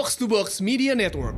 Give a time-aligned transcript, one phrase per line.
[0.00, 1.36] Box to Box Media Network.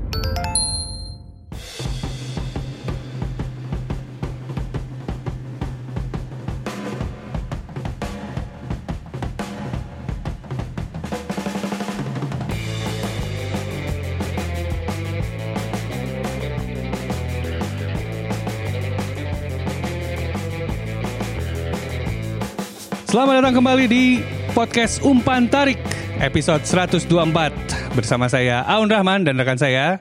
[23.11, 24.23] Selamat datang kembali di
[24.55, 25.83] podcast Umpan Tarik
[26.23, 30.01] episode 124 bersama saya Aun Rahman dan rekan saya.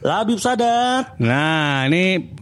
[0.00, 1.16] Labib Sadat.
[1.20, 2.32] Nah, ini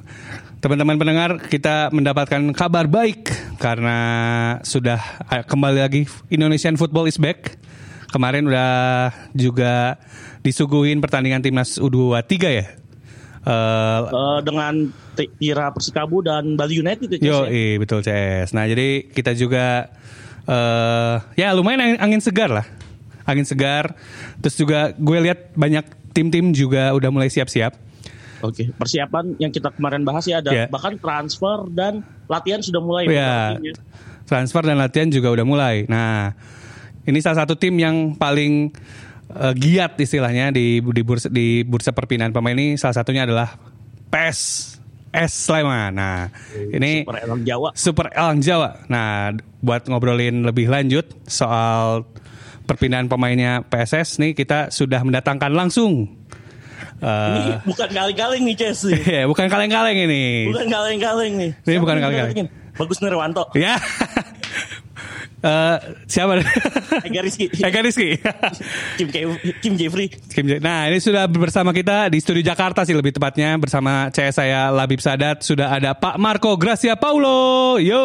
[0.58, 3.98] teman-teman pendengar kita mendapatkan kabar baik karena
[4.62, 4.98] sudah
[5.30, 7.58] eh, kembali lagi Indonesian Football is back.
[8.10, 9.98] Kemarin udah juga
[10.42, 12.66] disuguhin pertandingan timnas U23 ya.
[13.48, 14.00] Eh,
[14.46, 17.50] dengan Tira Persikabu dan Bali United ya, Ces, Yo, ya?
[17.50, 18.54] iya betul CS.
[18.54, 19.90] Nah, jadi kita juga
[20.48, 22.77] eh ya lumayan angin segar lah.
[23.28, 23.92] Angin segar.
[24.40, 27.76] Terus juga gue lihat banyak tim-tim juga udah mulai siap-siap.
[28.38, 30.64] Oke, persiapan yang kita kemarin bahas ya ada Ya.
[30.70, 33.04] bahkan transfer dan latihan sudah mulai.
[33.04, 33.10] Ya.
[33.10, 33.74] beberapa timnya.
[34.24, 35.76] Transfer dan latihan juga udah mulai.
[35.84, 36.32] Nah,
[37.02, 38.70] ini salah satu tim yang paling
[39.28, 43.58] eh, giat istilahnya di di bursa, di bursa perpindahan pemain ini salah satunya adalah
[44.08, 44.38] PES
[45.10, 45.96] S Sleman.
[45.96, 46.28] Nah,
[46.70, 47.68] ini Super Elang Jawa.
[47.74, 48.70] Super Elang Jawa.
[48.86, 52.06] Nah, buat ngobrolin lebih lanjut soal
[52.68, 56.12] perpindahan pemainnya PSS nih kita sudah mendatangkan langsung.
[56.98, 58.84] Ini eh bukan kaleng-kaleng nih, Ces.
[59.16, 60.50] ya, bukan kaleng-kaleng ini.
[60.50, 61.50] Bukan kaleng-kaleng nih.
[61.56, 62.46] Ini Siapa bukan kaleng-kaleng.
[62.76, 63.44] Bagus Nirwanto.
[63.56, 63.74] Ya.
[65.38, 65.76] Eh,
[66.10, 66.42] siapa?
[67.06, 67.46] Ega Rizky.
[67.62, 68.18] Eka Rizky.
[68.98, 70.10] Kim, Ke- Kim Jeffrey.
[70.10, 74.34] Kim J- Nah ini sudah bersama kita di studio Jakarta sih lebih tepatnya bersama CS
[74.34, 77.78] saya Labib Sadat sudah ada Pak Marco Gracia Paulo.
[77.78, 78.02] Yo.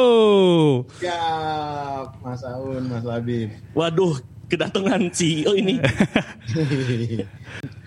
[1.01, 3.49] Siap, Mas Aun, Mas Labib.
[3.73, 4.21] Waduh,
[4.53, 5.81] kedatangan CEO ini.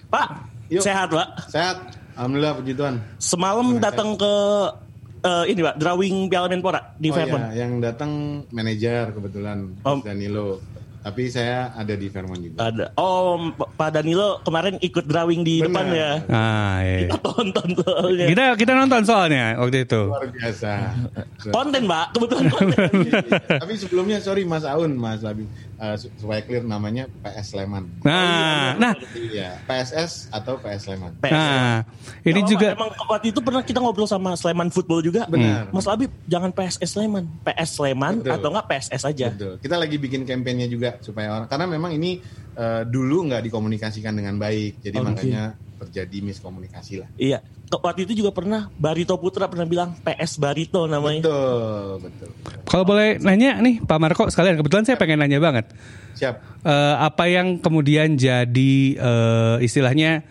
[0.06, 0.27] Pak,
[0.69, 0.83] Yuk.
[0.83, 1.28] sehat, Pak.
[1.47, 1.77] Sehat,
[2.14, 2.95] Alhamdulillah puji Tuhan.
[3.17, 4.33] Semalam datang ke
[5.22, 7.44] eh, ini Pak, drawing Piala Menpora di Oh Fairmont.
[7.48, 8.10] iya, yang datang
[8.50, 9.97] manajer kebetulan, Oh.
[9.97, 10.49] Mas Danilo.
[10.99, 12.66] Tapi saya ada di Fairmont juga.
[12.66, 12.91] Ada.
[12.98, 15.71] Oh, Pak Danilo kemarin ikut drawing di Benar.
[15.71, 16.10] depan ya.
[16.27, 16.98] Ah, iya.
[17.06, 18.27] Kita tonton soalnya.
[18.27, 20.00] Kita kita nonton soalnya waktu itu.
[20.03, 20.71] Luar biasa.
[21.47, 22.06] Konten, Pak.
[22.10, 22.91] Kebetulan konten.
[23.62, 25.47] Tapi sebelumnya sorry Mas Aun, Mas Labib,
[26.00, 27.84] Su- supaya clear namanya PS Sleman.
[28.00, 31.12] Nah, nah, Iya, PSS atau PS Sleman.
[31.20, 31.37] PS.
[31.37, 31.84] nah,
[32.25, 35.28] ini Nggak juga Emang waktu itu pernah kita ngobrol sama Sleman Football juga.
[35.28, 35.69] Benar.
[35.76, 37.28] Mas Labib, jangan PSS Sleman.
[37.44, 38.32] PS Sleman Betul.
[38.41, 39.26] atau enggak PSS aja.
[39.28, 39.54] Betul.
[39.60, 42.25] Kita lagi bikin kampanye juga supaya orang karena memang ini
[42.56, 45.06] eh, dulu nggak dikomunikasikan dengan baik, jadi Oke.
[45.12, 45.42] makanya
[45.76, 47.09] terjadi miskomunikasi lah.
[47.20, 47.44] Iya.
[47.66, 51.27] Waktu itu juga pernah Barito Putra pernah bilang PS Barito namanya.
[51.27, 52.28] Betul, betul.
[52.62, 55.75] kalau boleh nanya nih Pak Marco sekalian kebetulan saya pengen nanya banget.
[56.15, 56.62] Siap.
[56.62, 60.22] Eh, apa yang kemudian jadi eh, istilahnya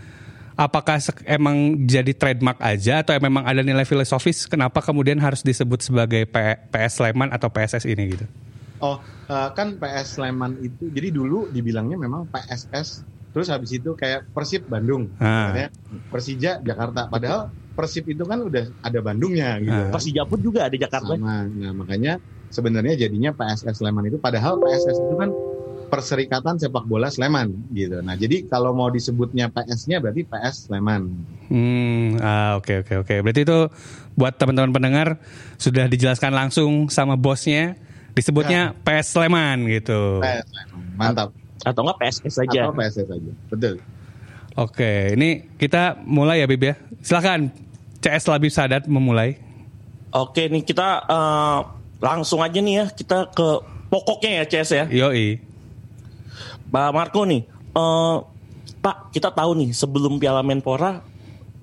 [0.56, 6.24] apakah emang jadi trademark aja atau memang ada nilai filosofis kenapa kemudian harus disebut sebagai
[6.24, 8.26] P- PS Sleman atau PSS ini gitu?
[8.80, 13.04] Oh, eh, kan PS Sleman itu jadi dulu dibilangnya memang PSS
[13.36, 15.68] terus habis itu kayak Persib Bandung, Ah.
[16.08, 17.12] Persija Jakarta.
[17.12, 19.76] Padahal Persib itu kan udah ada Bandungnya gitu.
[19.76, 19.92] Ah.
[19.92, 21.20] Persija pun juga ada Jakarta.
[21.20, 21.44] Sama.
[21.44, 25.36] Nah, makanya sebenarnya jadinya PSS Sleman itu padahal PSS itu kan
[25.86, 28.02] Perserikatan Sepak Bola Sleman gitu.
[28.02, 31.14] Nah, jadi kalau mau disebutnya PS-nya berarti PS Sleman.
[31.52, 33.16] Hmm, ah, oke oke oke.
[33.22, 33.60] Berarti itu
[34.18, 35.22] buat teman-teman pendengar
[35.62, 37.78] sudah dijelaskan langsung sama bosnya
[38.18, 40.24] disebutnya PS Sleman gitu.
[40.26, 40.80] PS Sleman.
[40.98, 41.30] Mantap.
[41.64, 42.68] Atau enggak PSS aja.
[42.68, 43.32] Atau PSS aja.
[43.48, 43.76] Betul.
[44.56, 46.80] Oke, ini kita mulai ya Bib ya.
[47.04, 47.52] Silakan
[48.00, 49.36] CS Labib Sadat memulai.
[50.16, 51.60] Oke nih kita eh,
[52.00, 53.48] langsung aja nih ya kita ke
[53.92, 54.86] pokoknya ya CS ya.
[54.88, 55.44] Yoi.
[56.72, 57.44] Pak Marco nih.
[57.52, 58.18] eh,
[58.80, 61.04] Pak kita tahu nih sebelum Piala Menpora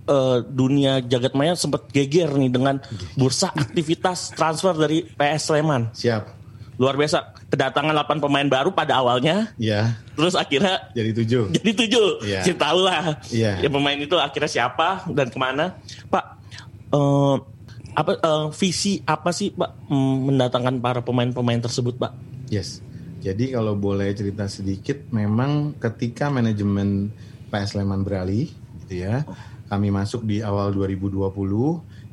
[0.04, 2.76] eh, dunia jagat maya sempat geger nih dengan
[3.16, 5.88] bursa aktivitas transfer dari PS Sleman.
[5.96, 6.22] Siap.
[6.76, 11.44] Luar biasa kedatangan 8 pemain baru pada awalnya Ya, terus akhirnya jadi tujuh.
[11.60, 12.08] jadi tujuh.
[12.24, 12.40] Iya.
[12.48, 13.20] Kita tahu lah.
[13.28, 13.60] Iya.
[13.60, 15.76] Ya pemain itu akhirnya siapa dan ke mana.
[16.08, 16.24] Pak,
[16.96, 17.36] eh,
[17.92, 22.16] apa eh, visi apa sih Pak mm, mendatangkan para pemain-pemain tersebut Pak?
[22.48, 22.80] Yes.
[23.22, 27.14] Jadi kalau boleh cerita sedikit, memang ketika manajemen
[27.54, 28.50] PS Sleman beralih,
[28.82, 29.22] gitu ya,
[29.70, 31.30] kami masuk di awal 2020,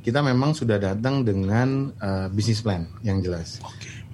[0.06, 3.58] kita memang sudah datang dengan eh, bisnis plan yang jelas.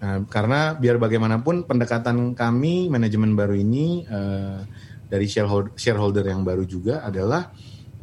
[0.06, 4.62] Nah, karena biar bagaimanapun pendekatan kami manajemen baru ini eh,
[5.10, 7.50] dari shareholder, shareholder yang baru juga adalah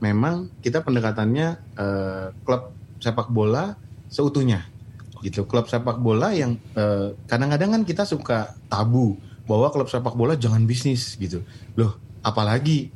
[0.03, 3.79] memang kita pendekatannya eh, klub sepak bola
[4.11, 4.67] seutuhnya.
[5.23, 9.15] Gitu klub sepak bola yang eh, kadang-kadang kan kita suka tabu
[9.47, 11.47] bahwa klub sepak bola jangan bisnis gitu.
[11.79, 12.91] Loh apalagi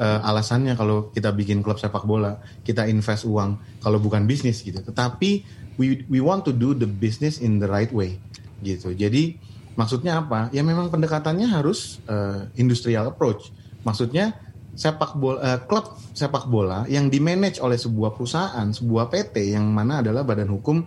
[0.00, 4.80] eh, alasannya kalau kita bikin klub sepak bola, kita invest uang kalau bukan bisnis gitu.
[4.80, 5.44] Tetapi
[5.76, 8.16] we we want to do the business in the right way
[8.60, 8.92] gitu.
[8.92, 9.36] Jadi
[9.76, 10.48] maksudnya apa?
[10.52, 13.52] Ya memang pendekatannya harus eh, industrial approach.
[13.84, 14.36] Maksudnya
[14.76, 20.04] sepak bola eh, klub sepak bola yang dimanage oleh sebuah perusahaan, sebuah PT yang mana
[20.04, 20.84] adalah badan hukum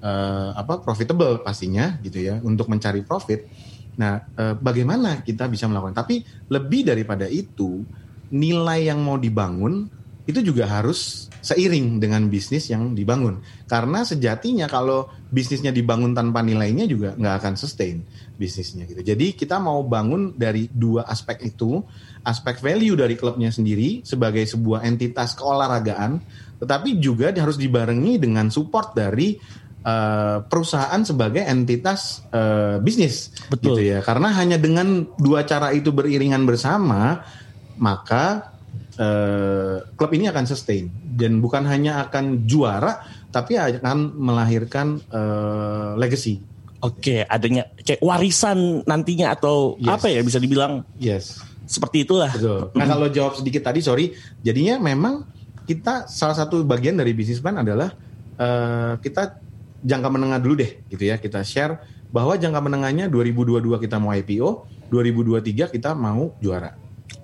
[0.00, 3.48] eh, apa profitable pastinya gitu ya untuk mencari profit.
[4.00, 5.96] Nah, eh, bagaimana kita bisa melakukan?
[5.96, 7.84] Tapi lebih daripada itu,
[8.30, 13.40] nilai yang mau dibangun itu juga harus seiring dengan bisnis yang dibangun.
[13.64, 18.04] Karena sejatinya kalau bisnisnya dibangun tanpa nilainya juga nggak akan sustain
[18.36, 19.00] bisnisnya gitu.
[19.00, 21.80] Jadi kita mau bangun dari dua aspek itu,
[22.24, 26.20] aspek value dari klubnya sendiri sebagai sebuah entitas keolahragaan,
[26.60, 29.36] tetapi juga harus dibarengi dengan support dari
[29.84, 33.80] uh, perusahaan sebagai entitas uh, bisnis, Betul.
[33.80, 33.98] gitu ya.
[34.04, 37.24] Karena hanya dengan dua cara itu beriringan bersama,
[37.80, 38.56] maka
[39.00, 43.00] uh, klub ini akan sustain dan bukan hanya akan juara,
[43.32, 46.44] tapi akan melahirkan uh, legacy.
[46.80, 49.92] Oke, adanya kayak warisan nantinya atau Yes.
[50.00, 51.40] apa ya bisa dibilang Yes.
[51.68, 52.32] seperti itulah.
[52.32, 52.72] Betul.
[52.72, 55.28] Nah kalau jawab sedikit tadi, sorry, jadinya memang
[55.68, 57.92] kita salah satu bagian dari bisnis plan adalah
[58.40, 59.38] eh, kita
[59.84, 61.20] jangka menengah dulu deh, gitu ya.
[61.20, 61.78] Kita share
[62.10, 66.74] bahwa jangka menengahnya 2022 kita mau IPO, 2023 kita mau juara,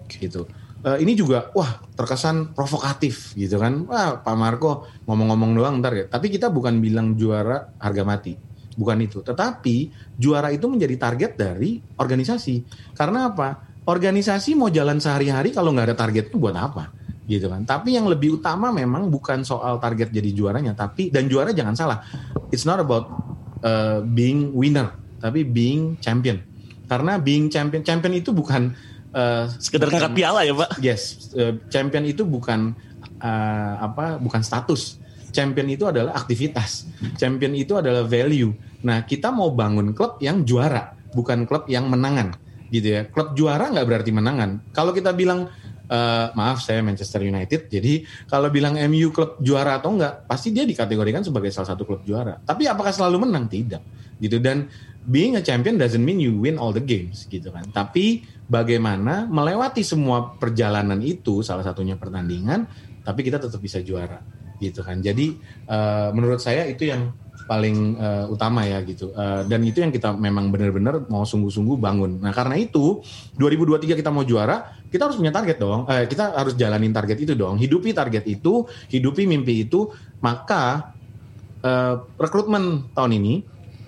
[0.06, 0.46] gitu.
[0.84, 3.88] Eh, ini juga wah terkesan provokatif gitu kan.
[3.88, 6.04] Wah Pak Marco ngomong-ngomong doang ntar ya.
[6.04, 8.36] Tapi kita bukan bilang juara harga mati.
[8.76, 9.24] Bukan itu.
[9.24, 9.90] Tetapi
[10.20, 12.62] juara itu menjadi target dari organisasi.
[12.92, 13.72] Karena apa?
[13.86, 16.92] Organisasi mau jalan sehari-hari kalau nggak ada target itu buat apa?
[17.24, 17.64] Gitu kan.
[17.64, 21.98] Tapi yang lebih utama memang bukan soal target jadi juaranya, tapi dan juara jangan salah.
[22.54, 23.10] It's not about
[23.66, 26.42] uh, being winner, tapi being champion.
[26.86, 28.74] Karena being champion, champion itu bukan
[29.16, 30.70] uh, Sekedar ngangkat piala ya, Pak.
[30.84, 32.76] Yes, uh, champion itu bukan
[33.24, 35.00] uh, apa, bukan status.
[35.32, 36.88] Champion itu adalah aktivitas.
[37.20, 38.52] Champion itu adalah value.
[38.84, 42.36] Nah, kita mau bangun klub yang juara, bukan klub yang menangan,
[42.72, 43.00] gitu ya.
[43.08, 44.72] Klub juara nggak berarti menangan.
[44.72, 45.52] Kalau kita bilang
[45.92, 50.64] uh, maaf saya Manchester United, jadi kalau bilang MU klub juara atau enggak, pasti dia
[50.64, 52.40] dikategorikan sebagai salah satu klub juara.
[52.40, 53.44] Tapi apakah selalu menang?
[53.44, 53.82] Tidak,
[54.16, 54.40] gitu.
[54.40, 54.72] Dan
[55.06, 57.64] being a champion doesn't mean you win all the games, gitu kan.
[57.70, 62.66] Tapi bagaimana melewati semua perjalanan itu, salah satunya pertandingan,
[63.06, 64.18] tapi kita tetap bisa juara,
[64.58, 64.98] gitu kan.
[64.98, 65.38] Jadi
[65.70, 67.14] uh, menurut saya itu yang
[67.46, 69.14] paling uh, utama ya gitu.
[69.14, 72.18] Uh, dan itu yang kita memang benar-benar mau sungguh-sungguh bangun.
[72.18, 73.00] Nah karena itu
[73.38, 75.86] 2023 kita mau juara, kita harus punya target dong.
[75.86, 77.56] Eh, kita harus jalanin target itu dong.
[77.56, 79.86] Hidupi target itu, hidupi mimpi itu.
[80.18, 80.94] Maka
[81.62, 83.34] eh, rekrutmen tahun ini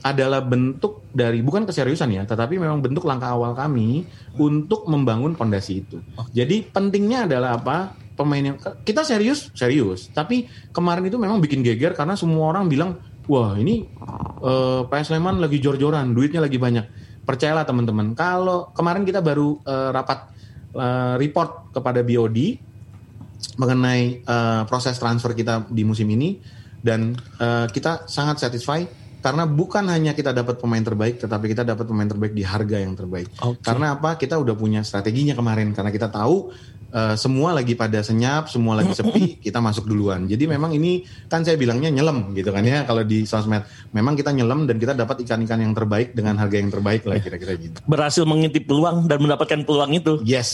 [0.03, 4.07] adalah bentuk dari bukan keseriusan ya, tetapi memang bentuk langkah awal kami
[4.39, 5.99] untuk membangun fondasi itu.
[6.31, 7.99] Jadi pentingnya adalah apa?
[8.19, 10.11] Pemain yang kita serius, serius.
[10.11, 12.99] Tapi kemarin itu memang bikin geger karena semua orang bilang,
[13.31, 13.87] wah ini
[14.43, 16.87] eh, PS Sleman lagi jor-joran, duitnya lagi banyak.
[17.23, 20.35] Percayalah teman-teman, kalau kemarin kita baru eh, rapat
[20.75, 22.39] eh, report kepada BOD
[23.59, 26.43] mengenai eh, proses transfer kita di musim ini
[26.83, 31.85] dan eh, kita sangat satisfied karena bukan hanya kita dapat pemain terbaik tetapi kita dapat
[31.91, 33.29] pemain terbaik di harga yang terbaik.
[33.43, 33.63] Oke.
[33.67, 34.15] Karena apa?
[34.15, 36.55] Kita udah punya strateginya kemarin karena kita tahu
[36.95, 40.31] eh, semua lagi pada senyap, semua lagi sepi, kita masuk duluan.
[40.31, 43.67] Jadi memang ini kan saya bilangnya nyelam gitu kan ya kalau di sosmed.
[43.91, 47.59] Memang kita nyelam dan kita dapat ikan-ikan yang terbaik dengan harga yang terbaik lah kira-kira
[47.59, 47.79] gitu.
[47.91, 50.23] Berhasil mengintip peluang dan mendapatkan peluang itu.
[50.23, 50.51] Yes,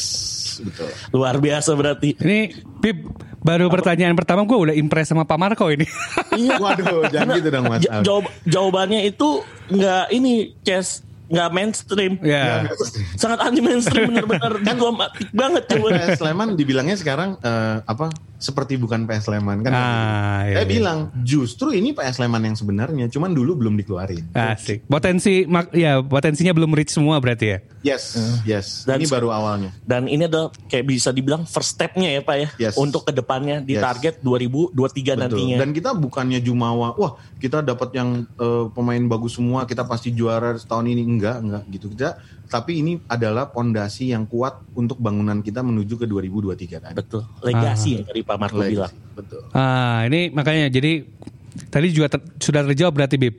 [0.60, 0.88] betul.
[1.10, 2.14] Luar biasa berarti.
[2.14, 2.38] Ini
[2.78, 3.08] Pip
[3.40, 5.84] baru pertanyaan pertama gue udah impress sama Pak Marco ini.
[6.32, 6.56] Iya.
[6.56, 7.82] Waduh, jangan gitu dong Mas.
[7.82, 11.02] Ja- jawab- jawabannya itu nggak ini, Ces.
[11.24, 12.12] Nggak mainstream.
[12.20, 12.68] ya.
[13.14, 16.04] Sangat anti mainstream benar-benar diplomatik banget jawabannya.
[16.06, 19.72] PS Sleman dibilangnya sekarang eh, apa seperti bukan PS Sleman kan?
[19.72, 20.72] Ah, iya, Saya iya.
[20.76, 24.28] bilang justru ini PS Sleman yang sebenarnya, cuman dulu belum dikeluarin.
[24.36, 24.84] Asik.
[24.84, 27.58] Potensi mak ya potensinya belum reach semua berarti ya.
[27.80, 28.84] Yes, yes.
[28.84, 29.72] Dan ini baru awalnya.
[29.80, 32.48] Dan ini adalah kayak bisa dibilang first stepnya ya Pak ya.
[32.68, 32.74] Yes.
[32.76, 33.82] Untuk ke depannya di Yes.
[33.82, 35.56] target 2023 nantinya.
[35.58, 40.56] Dan kita bukannya jumawa, wah kita dapat yang eh, pemain bagus semua, kita pasti juara
[40.56, 42.18] tahun ini enggak, enggak gitu kita.
[42.44, 46.94] Tapi ini adalah pondasi yang kuat untuk bangunan kita menuju ke 2023 tadi.
[46.94, 47.22] Betul.
[47.40, 48.74] Legasi yang tadi Pak Marco Legacy.
[48.74, 48.94] bilang.
[49.14, 49.42] Betul.
[49.50, 51.06] Ah, ini makanya jadi
[51.66, 53.38] tadi juga ter- sudah terjawab berarti Bib.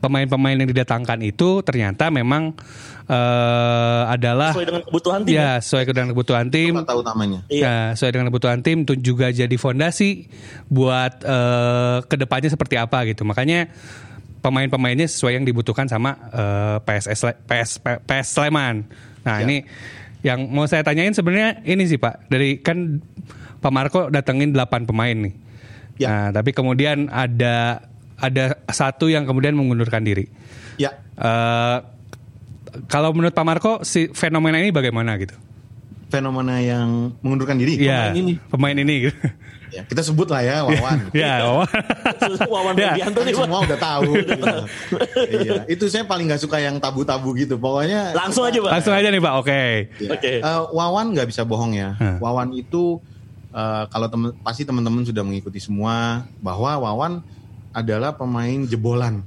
[0.00, 2.56] Pemain-pemain yang didatangkan itu ternyata memang
[3.04, 5.32] eh, adalah Sesuai dengan kebutuhan tim.
[5.34, 6.72] ya sesuai dengan kebutuhan tim.
[6.80, 7.40] Kata utamanya.
[7.52, 7.60] Iya.
[7.60, 10.28] Ya, sesuai dengan kebutuhan tim itu juga jadi fondasi
[10.68, 13.28] buat eh, ke depannya seperti apa gitu.
[13.28, 13.68] Makanya
[14.40, 17.70] pemain-pemainnya sesuai yang dibutuhkan sama eh, PSS PS
[18.04, 18.84] PS Sleman.
[19.24, 19.44] Nah Ya.
[19.44, 19.56] ini
[20.20, 23.00] Yang mau saya tanyain sebenarnya ini sih Pak, dari kan
[23.56, 25.32] Pak Marco datengin 8 pemain nih.
[25.96, 26.08] Ya.
[26.12, 27.88] Nah, tapi kemudian ada
[28.20, 30.28] ada satu yang kemudian mengundurkan diri.
[30.76, 31.78] Ya, Eh,
[32.88, 35.36] kalau menurut Pak Marco si fenomena ini bagaimana gitu?
[36.10, 37.78] Fenomena yang mengundurkan diri.
[37.78, 38.36] Iya, ini.
[38.50, 39.08] pemain ini.
[39.08, 39.16] gitu.
[39.70, 40.98] Ya, kita sebut lah ya Wawan.
[41.14, 41.70] ya, Wawan.
[42.58, 42.90] Wawan Ya.
[42.90, 44.18] Rubianto nih, semua udah tahu.
[44.18, 44.54] gitu.
[45.30, 47.54] iya, itu saya paling nggak suka yang tabu-tabu gitu.
[47.54, 48.70] Pokoknya Langsung aja, Pak.
[48.74, 49.34] Langsung aja nih Pak.
[49.38, 49.62] Oke.
[50.02, 50.10] Ya.
[50.10, 50.32] Oke.
[50.42, 51.94] Eh, Wawan nggak bisa bohong ya.
[52.02, 52.18] Hmm.
[52.18, 52.98] Wawan itu
[53.54, 57.22] eh, kalau temen, pasti teman-teman sudah mengikuti semua bahwa Wawan
[57.70, 59.22] adalah pemain jebolan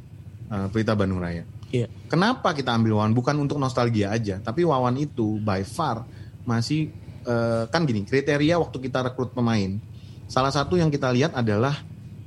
[0.51, 1.47] eh, Pelita Bandung Raya.
[1.71, 1.87] Iya.
[2.11, 3.15] Kenapa kita ambil Wawan?
[3.15, 6.03] Bukan untuk nostalgia aja, tapi Wawan itu by far
[6.43, 6.91] masih
[7.23, 9.79] eh, kan gini kriteria waktu kita rekrut pemain.
[10.27, 11.83] Salah satu yang kita lihat adalah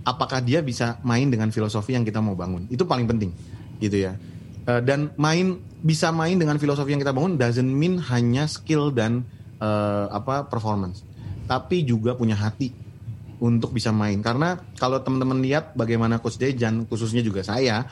[0.07, 2.69] apakah dia bisa main dengan filosofi yang kita mau bangun.
[2.71, 3.33] Itu paling penting,
[3.81, 4.17] gitu ya.
[4.69, 9.25] Eh, dan main bisa main dengan filosofi yang kita bangun doesn't mean hanya skill dan
[9.59, 11.03] eh, apa performance,
[11.51, 12.73] tapi juga punya hati
[13.43, 14.21] untuk bisa main.
[14.25, 17.85] Karena kalau teman-teman lihat bagaimana Coach Dejan, khususnya juga saya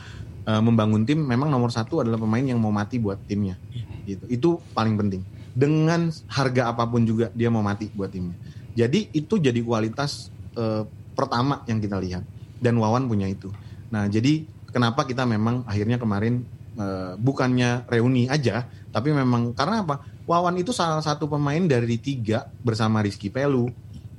[0.45, 3.57] membangun tim, memang nomor satu adalah pemain yang mau mati buat timnya.
[4.05, 4.25] Gitu.
[4.29, 5.25] Itu paling penting.
[5.55, 8.35] Dengan harga apa pun juga dia mau mati buat timnya.
[8.75, 10.83] Jadi itu jadi kualitas eh,
[11.15, 12.27] pertama yang kita lihat.
[12.59, 13.55] Dan Wawan punya itu.
[13.95, 14.43] Nah jadi
[14.75, 16.43] kenapa kita memang akhirnya kemarin
[16.75, 20.03] eh, bukannya reuni aja, tapi memang karena apa?
[20.25, 23.69] Wawan itu salah satu pemain dari tiga bersama Rizky Pelu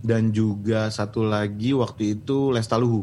[0.06, 3.02] dan juga satu lagi waktu itu Lestaluhu.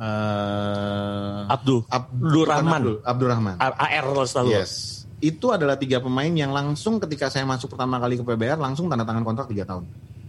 [0.00, 1.84] Eh Abdul.
[1.92, 2.82] Abdul Rahman.
[3.04, 3.56] Abdul, Rahman.
[3.60, 4.50] AR selalu.
[4.56, 4.97] Yes.
[5.18, 9.02] Itu adalah tiga pemain yang langsung ketika saya masuk pertama kali ke PBR langsung tanda
[9.02, 9.84] tangan kontrak tiga tahun.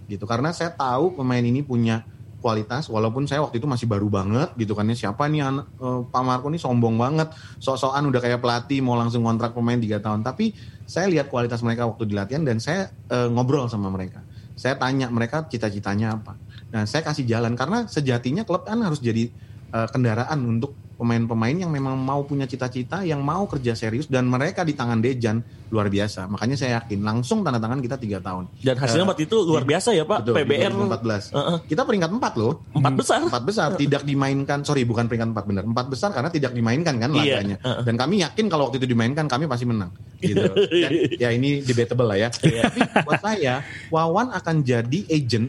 [0.10, 0.26] Gitu.
[0.26, 2.02] Karena saya tahu pemain ini punya
[2.40, 4.96] kualitas walaupun saya waktu itu masih baru banget gitu kan ya.
[4.98, 7.30] Siapa nih eh, Pak Marco nih sombong banget.
[7.62, 10.26] Sok-sokan udah kayak pelatih mau langsung kontrak pemain tiga tahun.
[10.26, 10.58] Tapi
[10.90, 14.26] saya lihat kualitas mereka waktu di latihan dan saya eh, ngobrol sama mereka.
[14.58, 16.34] Saya tanya mereka cita-citanya apa.
[16.74, 19.30] Nah saya kasih jalan karena sejatinya klub kan harus jadi
[19.70, 24.68] eh, kendaraan untuk pemain-pemain yang memang mau punya cita-cita, yang mau kerja serius dan mereka
[24.68, 25.40] di tangan Dejan
[25.72, 26.28] luar biasa.
[26.28, 28.52] Makanya saya yakin langsung tanda tangan kita tiga tahun.
[28.60, 30.28] Dan hasilnya waktu itu luar biasa ya Pak.
[30.28, 31.32] Betul, PBR 2014.
[31.32, 31.58] Heeh.
[31.72, 32.54] Kita peringkat empat loh.
[32.76, 33.20] empat besar.
[33.24, 34.60] Empat besar tidak dimainkan.
[34.68, 35.64] Sorry, bukan peringkat empat benar.
[35.64, 37.58] Empat besar karena tidak dimainkan kan Iya, laganya.
[37.64, 37.84] heeh.
[37.88, 39.96] Dan kami yakin kalau waktu itu dimainkan kami pasti menang.
[40.20, 40.44] Gitu.
[40.84, 42.30] ya, ya ini debatable lah ya.
[42.44, 42.62] Iya.
[42.68, 45.48] Tapi buat saya, Wawan akan jadi agent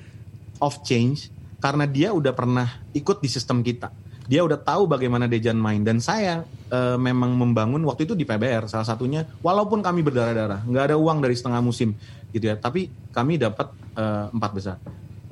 [0.63, 3.91] of change karena dia udah pernah ikut di sistem kita.
[4.31, 5.83] Dia udah tahu bagaimana Dejan main.
[5.83, 10.95] Dan saya eh, memang membangun waktu itu di PBR salah satunya walaupun kami berdarah-darah nggak
[10.95, 11.99] ada uang dari setengah musim
[12.31, 12.55] gitu ya.
[12.55, 14.79] Tapi kami dapat eh, empat besar.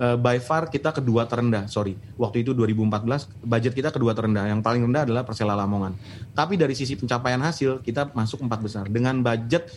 [0.02, 1.94] Eh, by far kita kedua terendah sorry.
[2.18, 4.50] Waktu itu 2014 budget kita kedua terendah.
[4.50, 5.94] Yang paling rendah adalah Persela Lamongan.
[6.34, 8.84] Tapi dari sisi pencapaian hasil kita masuk empat besar.
[8.90, 9.70] Dengan budget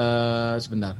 [0.00, 0.96] eh sebentar.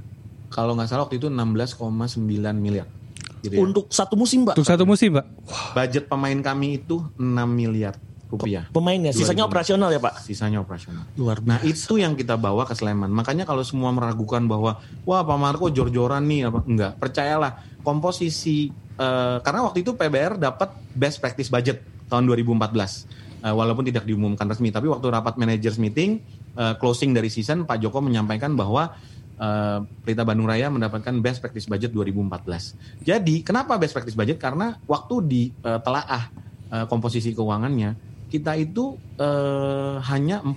[0.52, 2.20] Kalau nggak salah waktu itu 16,9
[2.60, 2.99] miliar
[3.42, 3.60] gitu ya.
[3.60, 4.54] Untuk satu musim Pak.
[4.56, 5.26] Untuk satu musim, Pak.
[5.74, 7.96] budget pemain kami itu 6 miliar
[8.30, 9.10] rupiah Pemainnya.
[9.10, 9.50] Sisanya 2000.
[9.50, 10.14] operasional ya Pak.
[10.22, 13.10] sisanya operasional Luar Nah itu yang kita bawa ke Sleman.
[13.10, 19.36] Makanya kalau semua meragukan bahwa wah Pak Marco jor-joran nih apa enggak, percayalah komposisi eh,
[19.42, 23.40] karena waktu itu PBR dapat best practice budget tahun 2014.
[23.40, 26.22] Eh, walaupun tidak diumumkan resmi, tapi waktu rapat managers meeting
[26.54, 28.94] eh, closing dari season Pak Joko menyampaikan bahwa
[29.40, 33.02] eh, Pelita Bandung Raya mendapatkan best practice budget 2014.
[33.02, 34.36] Jadi kenapa best practice budget?
[34.36, 36.22] Karena waktu di eh, telaah
[36.70, 40.54] eh, komposisi keuangannya kita itu eh, hanya 48%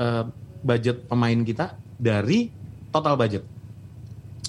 [0.00, 0.24] eh,
[0.58, 2.50] budget pemain kita dari
[2.90, 3.44] total budget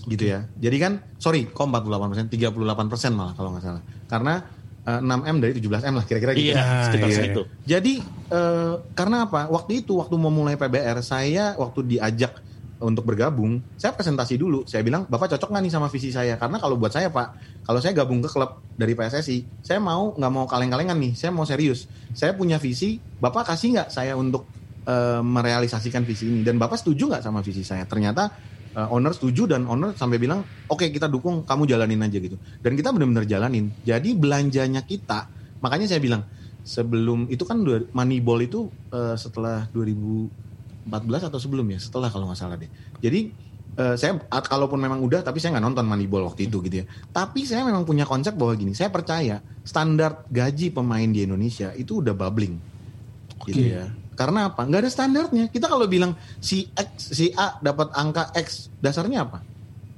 [0.10, 0.50] gitu ya.
[0.58, 3.84] Jadi kan sorry, kok 48%, 38% malah kalau nggak salah.
[4.10, 4.42] Karena
[4.88, 6.56] eh, 6M dari 17M lah kira-kira gitu.
[6.56, 7.18] Iya, sekitar iya.
[7.18, 7.42] segitu.
[7.66, 7.94] Jadi
[8.32, 9.50] eh, karena apa?
[9.52, 12.40] Waktu itu waktu mau mulai PBR saya waktu diajak
[12.80, 14.64] untuk bergabung, saya presentasi dulu.
[14.64, 17.28] Saya bilang, "Bapak cocok nggak nih sama visi saya?" Karena kalau buat saya, Pak,
[17.68, 21.44] kalau saya gabung ke klub dari PSSI, saya mau nggak mau kaleng-kalengan nih, saya mau
[21.44, 21.92] serius.
[22.16, 24.48] Saya punya visi, Bapak kasih nggak saya untuk
[24.88, 26.40] eh, merealisasikan visi ini?
[26.48, 27.84] Dan Bapak setuju nggak sama visi saya?
[27.84, 28.32] Ternyata
[28.76, 32.78] eh, owner setuju dan owner sampai bilang, "Oke, kita dukung, kamu jalanin aja gitu." Dan
[32.78, 33.74] kita benar-benar jalanin.
[33.82, 35.30] Jadi belanjanya kita,
[35.64, 36.26] makanya saya bilang
[36.62, 37.62] sebelum itu kan
[37.94, 41.80] Moneyball itu eh, setelah 2014 atau sebelum ya?
[41.82, 42.70] Setelah kalau nggak salah deh.
[43.02, 43.30] Jadi
[43.78, 46.86] eh, saya kalaupun memang udah tapi saya nggak nonton Moneyball waktu itu gitu ya.
[47.10, 52.06] Tapi saya memang punya konsep bahwa gini saya percaya standar gaji pemain di Indonesia itu
[52.06, 52.56] udah bubbling.
[53.48, 54.68] Gitu ya karena apa?
[54.68, 55.48] Nggak ada standarnya.
[55.48, 56.12] Kita kalau bilang
[56.44, 59.40] si X si A dapat angka X dasarnya apa?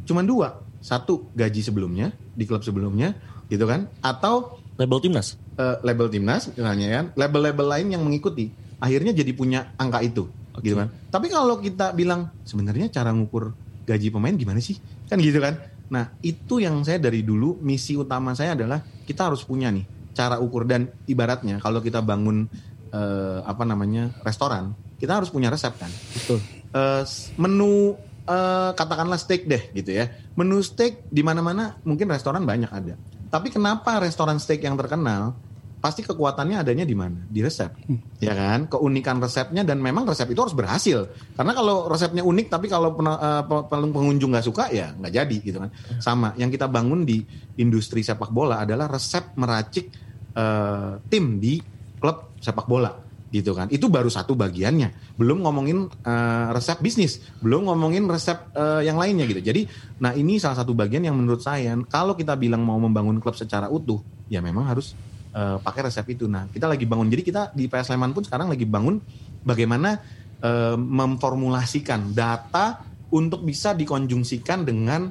[0.05, 0.61] Cuman dua.
[0.77, 3.17] Satu gaji sebelumnya di klub sebelumnya
[3.49, 3.89] gitu kan?
[4.05, 5.37] Atau Label timnas.
[5.61, 8.49] eh, label timnas misalnya ya label-label lain yang mengikuti.
[8.81, 10.29] Akhirnya jadi punya angka itu
[10.61, 10.89] gitu kan.
[11.09, 14.77] Tapi kalau kita bilang sebenarnya cara ngukur gaji pemain gimana sih?
[15.09, 15.57] Kan gitu kan.
[15.91, 19.83] Nah, itu yang saya dari dulu misi utama saya adalah kita harus punya nih
[20.15, 20.63] cara ukur.
[20.65, 22.47] Dan ibaratnya kalau kita bangun
[22.91, 25.89] eh, apa namanya restoran, kita harus punya resep kan.
[26.13, 26.39] Betul.
[26.71, 27.03] Eh,
[27.39, 27.95] menu
[28.27, 30.11] eh, katakanlah steak deh gitu ya.
[30.37, 32.95] Menu steak di mana-mana mungkin restoran banyak ada.
[33.31, 35.35] Tapi kenapa restoran steak yang terkenal
[35.81, 37.25] pasti kekuatannya adanya di mana?
[37.25, 37.73] Di resep.
[38.21, 38.69] Ya kan?
[38.69, 41.09] Keunikan resepnya dan memang resep itu harus berhasil.
[41.33, 45.13] Karena kalau resepnya unik tapi kalau pena- eh, pe- pe- pengunjung nggak suka ya nggak
[45.15, 45.73] jadi gitu kan.
[45.97, 47.25] Sama yang kita bangun di
[47.57, 49.89] industri sepak bola adalah resep meracik
[50.31, 51.59] eh, tim di
[51.99, 53.71] klub sepak bola gitu kan.
[53.71, 55.15] Itu baru satu bagiannya.
[55.15, 59.39] Belum ngomongin eh, resep bisnis, belum ngomongin resep eh, yang lainnya gitu.
[59.39, 59.71] Jadi,
[60.03, 63.71] nah ini salah satu bagian yang menurut saya kalau kita bilang mau membangun klub secara
[63.71, 64.93] utuh, ya memang harus
[65.31, 66.27] eh, pakai resep itu.
[66.27, 67.07] Nah, kita lagi bangun.
[67.07, 68.99] Jadi kita di PS Sleman pun sekarang lagi bangun
[69.47, 69.95] bagaimana
[70.43, 72.83] eh, memformulasikan data
[73.15, 75.07] untuk bisa dikonjungsikan dengan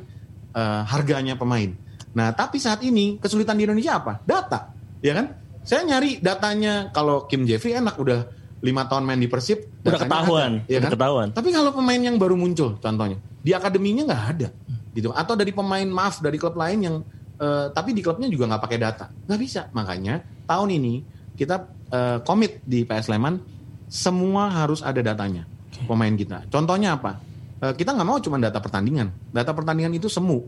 [0.53, 1.73] eh, harganya pemain.
[2.11, 4.21] Nah, tapi saat ini kesulitan di Indonesia apa?
[4.27, 5.27] Data, ya kan?
[5.63, 8.27] Saya nyari datanya kalau Kim Jeffrey enak udah
[8.61, 10.97] lima tahun main di Persib, Udah ketahuan, ada, ya udah kan?
[10.97, 11.29] ketahuan.
[11.33, 14.49] Tapi kalau pemain yang baru muncul, contohnya di akademinya nggak ada,
[14.93, 15.17] gitu.
[15.17, 16.97] Atau dari pemain maaf dari klub lain yang
[17.41, 19.73] eh, tapi di klubnya juga nggak pakai data, nggak bisa.
[19.73, 20.95] Makanya tahun ini
[21.41, 21.57] kita
[21.89, 23.41] eh, komit di PS Sleman
[23.89, 25.49] semua harus ada datanya
[25.89, 26.45] pemain kita.
[26.53, 27.17] Contohnya apa?
[27.65, 29.09] Eh, kita nggak mau cuma data pertandingan.
[29.33, 30.45] Data pertandingan itu semu,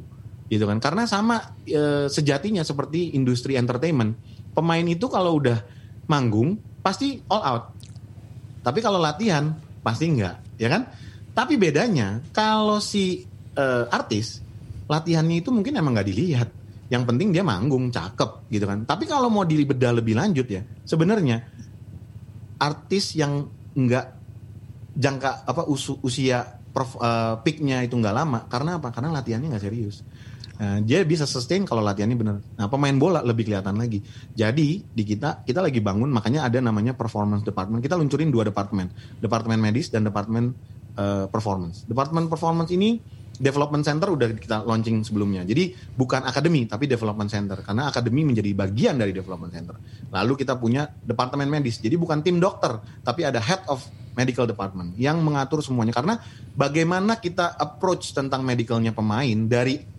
[0.53, 0.77] gitu kan?
[0.85, 4.21] Karena sama eh, sejatinya seperti industri entertainment,
[4.53, 5.59] pemain itu kalau udah
[6.07, 7.65] manggung pasti all out.
[8.63, 10.87] Tapi kalau latihan pasti enggak, ya kan?
[11.33, 13.25] Tapi bedanya kalau si
[13.57, 14.43] eh, artis
[14.87, 16.49] latihannya itu mungkin emang nggak dilihat.
[16.93, 18.85] Yang penting dia manggung, cakep gitu kan.
[18.85, 21.41] Tapi kalau mau dibedah lebih lanjut ya, sebenarnya
[22.61, 24.13] artis yang enggak
[24.93, 25.65] jangka apa
[26.05, 28.93] usia prof, eh, peaknya itu nggak lama karena apa?
[28.93, 30.05] Karena latihannya nggak serius.
[30.61, 32.37] Nah, dia bisa sustain kalau latihannya benar.
[32.59, 34.05] Nah, pemain bola lebih kelihatan lagi.
[34.37, 37.81] Jadi di kita kita lagi bangun makanya ada namanya performance department.
[37.81, 40.53] Kita luncurin dua departemen, departemen medis dan departemen
[40.99, 41.89] eh, performance.
[41.89, 43.01] Departemen performance ini
[43.43, 45.43] development center udah kita launching sebelumnya.
[45.43, 49.77] Jadi bukan akademi tapi development center karena akademi menjadi bagian dari development center.
[50.13, 51.81] Lalu kita punya departemen medis.
[51.81, 56.21] Jadi bukan tim dokter tapi ada head of medical department yang mengatur semuanya karena
[56.53, 59.92] bagaimana kita approach tentang medicalnya pemain dari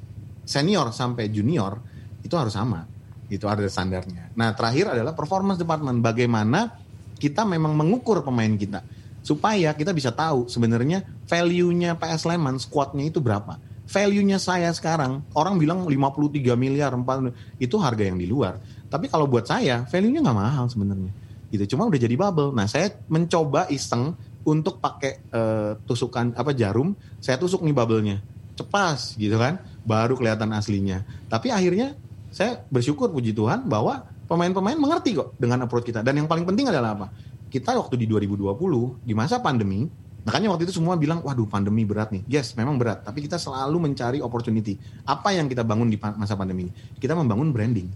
[0.44, 1.80] senior sampai junior
[2.24, 2.88] itu harus sama.
[3.28, 4.36] Itu ada standarnya.
[4.38, 6.00] Nah terakhir adalah performance department.
[6.04, 6.76] Bagaimana
[7.18, 8.84] kita memang mengukur pemain kita
[9.24, 13.56] supaya kita bisa tahu sebenarnya value-nya PS Sleman squadnya itu berapa.
[13.88, 18.60] Value-nya saya sekarang orang bilang 53 miliar 4 itu harga yang di luar.
[18.92, 21.12] Tapi kalau buat saya value-nya nggak mahal sebenarnya.
[21.50, 22.52] Gitu cuma udah jadi bubble.
[22.52, 26.92] Nah saya mencoba iseng untuk pakai eh, tusukan apa jarum.
[27.24, 28.20] Saya tusuk nih bubble-nya.
[28.54, 31.04] Cepas gitu kan baru kelihatan aslinya.
[31.28, 31.96] Tapi akhirnya
[32.34, 36.02] saya bersyukur puji Tuhan bahwa pemain-pemain mengerti kok dengan approach kita.
[36.02, 37.08] Dan yang paling penting adalah apa?
[37.54, 39.86] Kita waktu di 2020 di masa pandemi
[40.24, 42.24] makanya waktu itu semua bilang waduh pandemi berat nih.
[42.26, 44.80] Yes memang berat tapi kita selalu mencari opportunity.
[45.06, 46.74] Apa yang kita bangun di masa pandemi ini?
[46.98, 47.88] Kita membangun branding.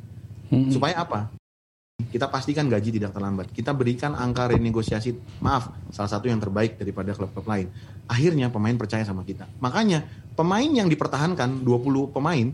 [0.69, 1.33] Supaya apa?
[1.97, 3.49] Kita pastikan gaji tidak terlambat.
[3.49, 7.73] Kita berikan angka renegosiasi, maaf, salah satu yang terbaik daripada klub-klub lain.
[8.05, 9.49] Akhirnya pemain percaya sama kita.
[9.57, 10.05] Makanya
[10.37, 12.47] pemain yang dipertahankan 20 pemain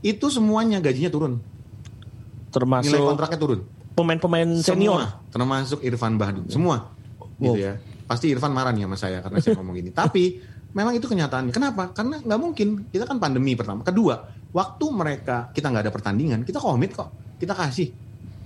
[0.00, 1.32] itu semuanya gajinya turun.
[1.36, 3.60] Nilai Termasuk kontraknya turun.
[3.92, 4.96] pemain-pemain senior.
[5.04, 6.48] Semua, termasuk Irfan Bahdim.
[6.48, 6.88] Semua.
[7.36, 7.76] Gitu ya.
[8.08, 9.90] Pasti Irfan marah nih sama saya karena saya ngomong gini.
[9.92, 10.40] Tapi
[10.72, 11.52] memang itu kenyataannya.
[11.52, 11.92] Kenapa?
[11.92, 12.68] Karena nggak mungkin.
[12.88, 13.84] Kita kan pandemi pertama.
[13.84, 14.16] Kedua,
[14.56, 17.12] waktu mereka kita nggak ada pertandingan, kita komit kok.
[17.36, 17.92] Kita kasih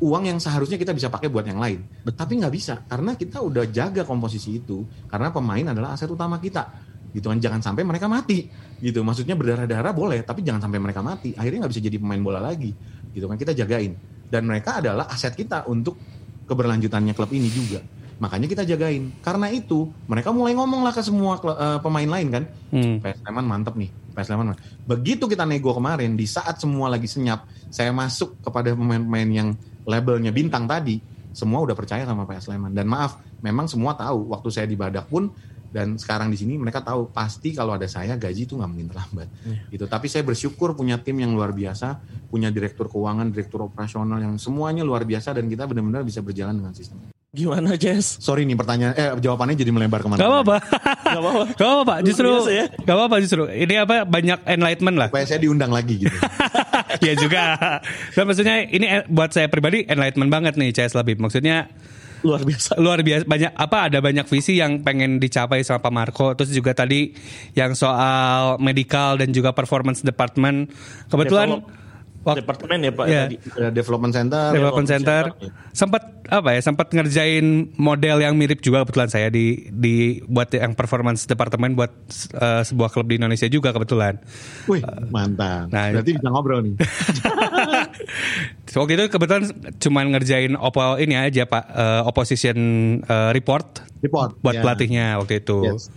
[0.00, 1.82] uang yang seharusnya kita bisa pakai buat yang lain.
[2.10, 4.82] Tapi nggak bisa karena kita udah jaga komposisi itu.
[5.06, 6.89] Karena pemain adalah aset utama kita.
[7.10, 8.46] Gitu kan jangan sampai mereka mati.
[8.78, 9.02] Gitu.
[9.02, 11.34] Maksudnya berdarah-darah boleh, tapi jangan sampai mereka mati.
[11.34, 12.72] Akhirnya nggak bisa jadi pemain bola lagi.
[13.10, 13.94] Gitu kan kita jagain.
[14.30, 15.98] Dan mereka adalah aset kita untuk
[16.46, 17.82] keberlanjutannya klub ini juga.
[18.20, 19.10] Makanya kita jagain.
[19.24, 22.44] Karena itu mereka mulai ngomong lah ke semua eh, pemain lain kan.
[22.70, 23.00] Hmm.
[23.00, 23.90] PS Sleman mantep nih.
[24.12, 24.54] PS Sleman.
[24.84, 29.48] Begitu kita nego kemarin di saat semua lagi senyap, saya masuk kepada pemain-pemain yang
[29.88, 31.00] labelnya bintang tadi,
[31.32, 32.76] semua udah percaya sama PS Sleman.
[32.76, 35.32] Dan maaf, memang semua tahu waktu saya di Badak pun
[35.70, 39.28] dan sekarang di sini mereka tahu pasti kalau ada saya gaji itu nggak mungkin terlambat
[39.70, 44.34] gitu tapi saya bersyukur punya tim yang luar biasa punya direktur keuangan direktur operasional yang
[44.36, 46.98] semuanya luar biasa dan kita benar-benar bisa berjalan dengan sistem
[47.30, 48.18] Gimana Jess?
[48.18, 50.56] sorry nih pertanyaan eh jawabannya jadi melebar ke mana Gak apa-apa.
[51.14, 51.44] Gak apa-apa.
[51.54, 51.94] Gak apa-apa.
[52.02, 52.66] Justru ya.
[52.70, 53.42] gak apa-apa justru.
[53.46, 55.08] Ini apa banyak enlightenment lah.
[55.14, 56.16] supaya saya diundang lagi gitu
[57.06, 57.42] Iya juga.
[58.18, 61.22] Dan maksudnya ini eh, buat saya pribadi enlightenment banget nih CS Labib.
[61.22, 61.70] Maksudnya
[62.22, 62.70] luar biasa.
[62.76, 66.72] luar biasa banyak apa ada banyak visi yang pengen dicapai sama Pak Marco terus juga
[66.72, 67.12] tadi
[67.52, 70.68] yang soal medical dan juga performance department
[71.06, 71.78] kebetulan Develop-
[72.20, 73.20] waktu Departemen ya Pak Iya.
[73.24, 73.36] tadi.
[73.50, 74.52] Ada development center.
[74.52, 79.66] development Center, center sempat apa ya sempat ngerjain model yang mirip juga kebetulan saya di
[79.66, 81.88] di buat yang performance departemen buat
[82.34, 84.20] eh, sebuah klub di Indonesia juga kebetulan
[84.68, 85.72] Wih, mantap.
[85.72, 86.74] Nah, Berarti bisa ngobrol nih.
[88.78, 89.44] waktu itu kebetulan
[89.78, 92.56] cuman ngerjain opo ini aja pak eh, opposition
[93.02, 94.32] eh, report Report.
[94.40, 94.62] buat Ya.
[94.64, 95.90] pelatihnya waktu itu Yes.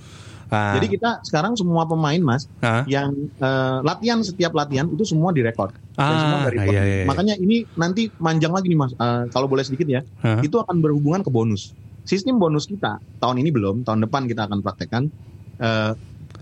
[0.54, 2.86] Nah, Jadi kita sekarang semua pemain mas Hah?
[2.86, 5.74] yang eh, latihan setiap latihan itu semua direkod.
[5.98, 7.06] Dan Ah, semua iya, iya, iya.
[7.10, 8.94] Makanya ini nanti manjang lagi nih mas.
[8.94, 10.46] Eh, kalau boleh sedikit ya, Hah?
[10.46, 11.74] itu akan berhubungan ke bonus.
[12.06, 15.04] Sistem bonus kita tahun ini belum, tahun depan kita akan praktekkan.
[15.58, 15.92] Eh,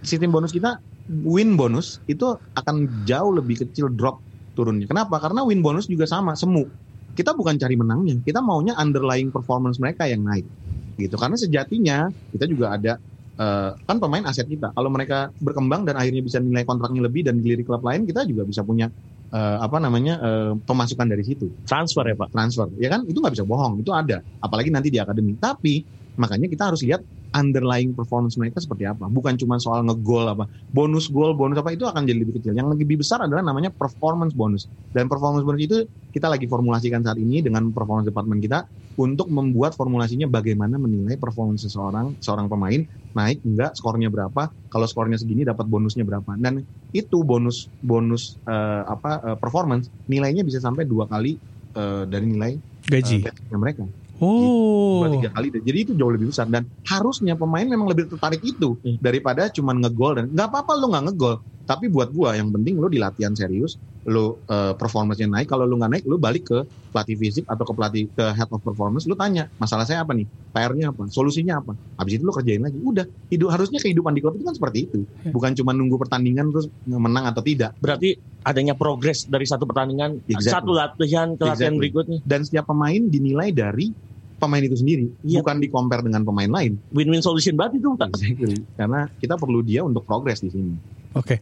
[0.03, 0.75] sistem bonus kita
[1.07, 4.19] win bonus itu akan jauh lebih kecil drop
[4.53, 4.85] turunnya.
[4.87, 5.17] Kenapa?
[5.17, 6.67] Karena win bonus juga sama semu.
[7.11, 10.47] Kita bukan cari menangnya, kita maunya underlying performance mereka yang naik
[10.95, 11.19] gitu.
[11.19, 11.97] Karena sejatinya
[12.31, 12.93] kita juga ada
[13.35, 14.71] eh, kan pemain aset kita.
[14.71, 18.47] Kalau mereka berkembang dan akhirnya bisa nilai kontraknya lebih dan dilirik klub lain, kita juga
[18.47, 18.87] bisa punya
[19.31, 22.29] eh, apa namanya eh, pemasukan dari situ Transfer ya Pak.
[22.35, 25.81] transfer ya kan itu nggak bisa bohong itu ada apalagi nanti di akademi tapi
[26.19, 29.07] makanya kita harus lihat underlying performance mereka seperti apa.
[29.07, 30.45] Bukan cuma soal ngegol apa.
[30.67, 32.53] Bonus gol bonus apa itu akan jadi lebih kecil.
[32.55, 34.67] Yang lebih besar adalah namanya performance bonus.
[34.91, 35.77] Dan performance bonus itu
[36.11, 38.67] kita lagi formulasikan saat ini dengan performance department kita
[38.99, 42.83] untuk membuat formulasinya bagaimana menilai performance seseorang seorang pemain
[43.15, 44.51] naik enggak skornya berapa.
[44.67, 46.35] Kalau skornya segini dapat bonusnya berapa.
[46.35, 46.59] Dan
[46.91, 51.39] itu bonus bonus eh, apa eh, performance nilainya bisa sampai dua kali
[51.79, 52.51] eh, dari nilai
[52.91, 53.23] gaji.
[53.23, 53.83] gajinya mereka
[54.21, 55.01] oh.
[55.01, 56.45] Dua tiga kali jadi itu jauh lebih besar.
[56.45, 58.97] Dan harusnya pemain memang lebih tertarik itu Hmm.
[59.01, 61.35] daripada cuman ngegol dan nggak apa-apa lo nggak ngegol.
[61.61, 65.47] Tapi buat gua yang penting lo di latihan serius lo eh, performance-nya naik.
[65.47, 66.59] Kalau lo nggak naik lo balik ke
[66.91, 70.25] pelatih fisik atau ke pelatih ke head of performance lo tanya masalah saya apa nih?
[70.51, 71.07] PR-nya apa?
[71.07, 71.71] Solusinya apa?
[71.95, 72.75] Habis itu lo kerjain lagi.
[72.81, 73.05] Udah.
[73.29, 74.99] Hidup harusnya kehidupan di klub itu kan seperti itu.
[75.23, 75.31] Ya.
[75.31, 77.71] bukan cuma nunggu pertandingan terus menang atau tidak.
[77.79, 80.49] Berarti adanya progres dari satu pertandingan Exactly.
[80.51, 81.79] satu latihan ke latihan Exactly.
[81.79, 82.19] berikutnya.
[82.25, 83.93] dan setiap pemain dinilai dari
[84.41, 85.45] pemain itu sendiri Iya.
[85.45, 88.17] bukan di compare dengan pemain lain Win-win solution banget itu Pak.
[88.17, 88.57] Exactly.
[88.73, 90.73] Karena kita perlu dia untuk progres di sini.
[91.13, 91.37] oke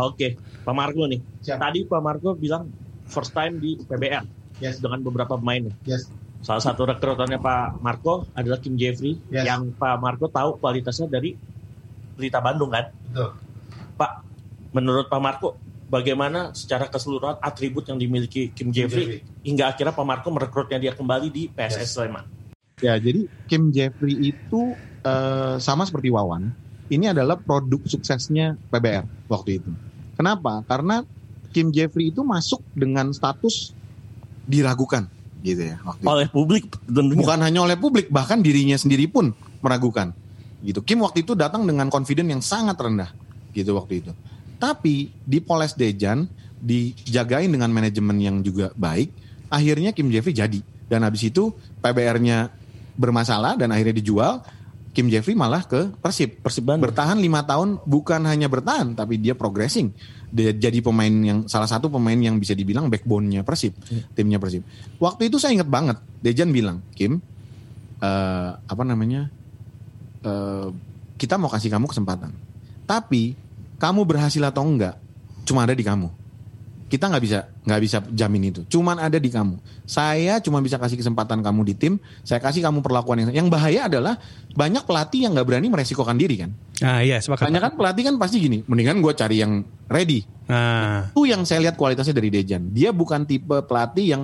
[0.00, 0.32] Oke,
[0.64, 1.20] Pak Marco nih.
[1.44, 1.60] Siap.
[1.60, 2.72] Tadi Pak Marco bilang
[3.04, 4.24] first time di PBR
[4.56, 4.80] Yes.
[4.80, 5.68] dengan beberapa pemain.
[5.84, 6.08] Yes.
[6.40, 9.44] Salah satu rekrutannya Pak Marco adalah Kim Jeffrey Yes.
[9.44, 11.36] yang Pak Marco tahu kualitasnya dari
[12.16, 12.88] Pelita Bandung kan.
[13.12, 13.28] Betul.
[13.96, 14.10] Pak,
[14.72, 15.48] menurut Pak Marco
[15.90, 21.28] bagaimana secara keseluruhan atribut yang dimiliki Kim Jeffrey, hingga akhirnya Pak Marco merekrutnya dia kembali
[21.28, 22.24] di PSS Sleman.
[22.80, 24.72] Ya, jadi Kim Jeffrey itu
[25.02, 26.54] eh, sama seperti Wawan.
[26.90, 29.70] Ini adalah produk suksesnya PBR waktu itu.
[30.14, 30.62] Kenapa?
[30.66, 31.02] Karena
[31.50, 33.74] Kim Jeffrey itu masuk dengan status
[34.46, 35.06] diragukan,
[35.42, 35.76] gitu ya.
[35.82, 36.10] Waktu itu.
[36.10, 37.18] Oleh publik tentunya.
[37.18, 40.14] Bukan hanya oleh publik, bahkan dirinya sendiri pun meragukan.
[40.60, 40.82] Gitu.
[40.82, 43.10] Kim waktu itu datang dengan confidence yang sangat rendah,
[43.54, 44.12] gitu waktu itu.
[44.60, 46.28] Tapi di Polres Dejan
[46.60, 49.08] dijagain dengan manajemen yang juga baik,
[49.48, 50.60] akhirnya Kim Jeffrey jadi.
[50.86, 51.48] Dan habis itu
[51.80, 52.52] PBR-nya
[53.00, 54.44] bermasalah dan akhirnya dijual.
[54.90, 56.42] Kim Jeffrey malah ke Persib.
[56.42, 56.90] Persib Bandung.
[56.90, 59.94] Bertahan lima tahun bukan hanya bertahan tapi dia progressing.
[60.28, 63.74] Dia jadi pemain yang salah satu pemain yang bisa dibilang backbone-nya Persib,
[64.18, 64.66] timnya Persib.
[64.98, 67.22] Waktu itu saya ingat banget Dejan bilang, "Kim,
[68.02, 69.30] eh, apa namanya?
[70.20, 70.68] eh,
[71.20, 72.32] kita mau kasih kamu kesempatan.
[72.88, 73.36] Tapi
[73.80, 75.00] kamu berhasil atau enggak
[75.48, 76.12] cuma ada di kamu.
[76.90, 78.60] Kita nggak bisa nggak bisa jamin itu.
[78.66, 79.62] Cuman ada di kamu.
[79.86, 81.94] Saya cuma bisa kasih kesempatan kamu di tim.
[82.26, 84.18] Saya kasih kamu perlakuan yang yang bahaya adalah
[84.58, 86.50] banyak pelatih yang nggak berani meresikokan diri kan.
[86.80, 88.66] nah iya sepakat Banyak kan pelatih kan pasti gini.
[88.66, 90.26] Mendingan gue cari yang ready.
[90.50, 92.74] nah Itu yang saya lihat kualitasnya dari Dejan.
[92.74, 94.22] Dia bukan tipe pelatih yang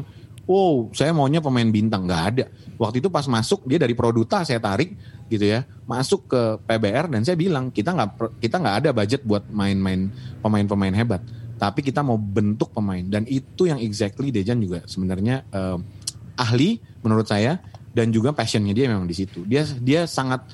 [0.51, 2.45] oh saya maunya pemain bintang nggak ada.
[2.83, 7.27] Waktu itu pas masuk dia dari Produta saya tarik gitu ya masuk ke PBR dan
[7.27, 10.11] saya bilang kita nggak kita nggak ada budget buat main-main
[10.43, 11.23] pemain-pemain hebat
[11.57, 13.01] tapi kita mau bentuk pemain.
[13.01, 15.79] Dan itu yang exactly Dejan juga sebenarnya eh,
[16.37, 17.59] ahli menurut saya
[17.97, 19.43] dan juga passionnya dia memang di situ.
[19.49, 20.45] Dia dia sangat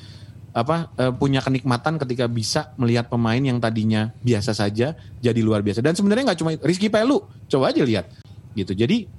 [0.55, 5.83] apa eh, punya kenikmatan ketika bisa melihat pemain yang tadinya biasa saja jadi luar biasa.
[5.83, 8.07] Dan sebenarnya nggak cuma Rizky Pelu coba aja lihat
[8.55, 8.73] gitu.
[8.73, 9.11] Jadi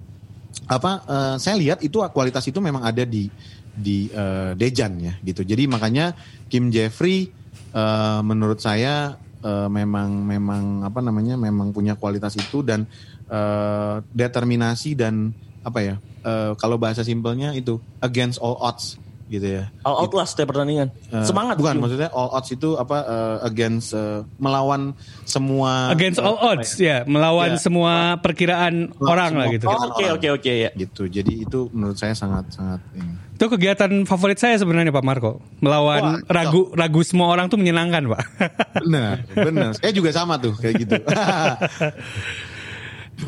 [0.72, 3.28] apa eh, saya lihat itu kualitas itu memang ada di
[3.76, 6.14] di eh, Dejan ya gitu jadi makanya
[6.46, 7.34] Kim Jeffrey
[7.70, 12.86] eh, menurut saya eh, memang memang apa namanya memang punya kualitas itu dan
[13.26, 19.66] eh, determinasi dan apa ya eh, kalau bahasa simpelnya itu against all odds gitu ya
[19.82, 20.92] All out lah setiap pertandingan.
[21.10, 21.56] Eh, Semangat.
[21.58, 21.82] bukan Kim.
[21.82, 27.02] maksudnya all odds itu apa eh, against eh, melawan semua against all eh, odds ya
[27.06, 27.58] melawan Ya.
[27.58, 29.90] semua perkiraan orang lah semua gitu Oh, Orang.
[29.90, 30.70] Oke oke oke ya.
[30.76, 33.16] gitu jadi itu menurut saya sangat sangat ini.
[33.34, 35.42] Itu kegiatan favorit saya sebenarnya Pak Marco.
[35.58, 38.22] Melawan Wah, ragu ragu semua orang tuh menyenangkan, Pak.
[38.86, 39.70] Benar, benar.
[39.74, 40.96] Saya juga sama tuh kayak gitu.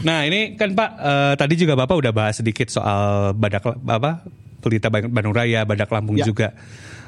[0.07, 4.25] nah, ini kan Pak eh, tadi juga Bapak udah bahas sedikit soal Badak apa?
[4.61, 6.25] Pelita Bandung Raya, Badak Lampung Ya.
[6.25, 6.53] juga.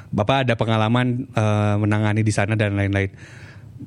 [0.08, 3.10] Bapak ada pengalaman eh, menangani di sana dan lain-lain.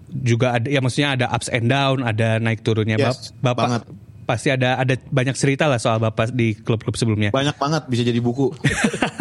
[0.07, 3.65] Juga ada ya maksudnya ada ups and down, ada naik turunnya Yes, Bap- Bapak.
[3.67, 3.83] banget.
[4.31, 7.35] Pasti ada ada banyak cerita lah soal Bapak di klub-klub sebelumnya.
[7.35, 8.55] Banyak banget bisa jadi buku.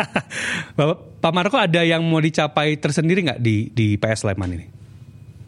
[0.79, 4.67] Bapak, Pak Marco ada yang mau dicapai tersendiri nggak di di PS Sleman ini?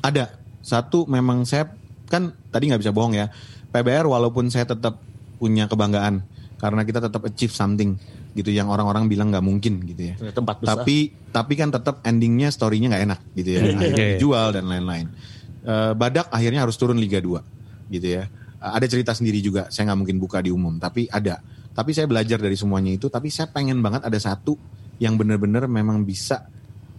[0.03, 0.35] Ada
[0.67, 1.71] satu memang saya
[2.11, 3.31] kan tadi nggak bisa bohong ya.
[3.71, 4.99] PBR walaupun saya tetap
[5.39, 6.27] punya kebanggaan
[6.59, 7.95] karena kita tetap achieve something
[8.35, 10.15] gitu yang orang-orang bilang nggak mungkin gitu ya.
[10.19, 10.75] Ternyata empat besar.
[10.83, 10.97] Tapi
[11.31, 13.59] tapi kan tetap endingnya storynya nggak enak gitu ya.
[13.63, 14.07] Akhirnya Oke.
[14.19, 15.07] dijual dan lain-lain.
[15.63, 17.39] Eh, Badak akhirnya harus turun Liga 2
[17.95, 18.27] gitu ya.
[18.63, 19.67] Ada cerita sendiri juga.
[19.75, 21.43] Saya nggak mungkin buka di umum tapi ada.
[21.75, 23.11] Tapi saya belajar dari semuanya itu.
[23.11, 24.55] Tapi saya pengen banget ada satu
[25.03, 26.47] yang benar-benar memang bisa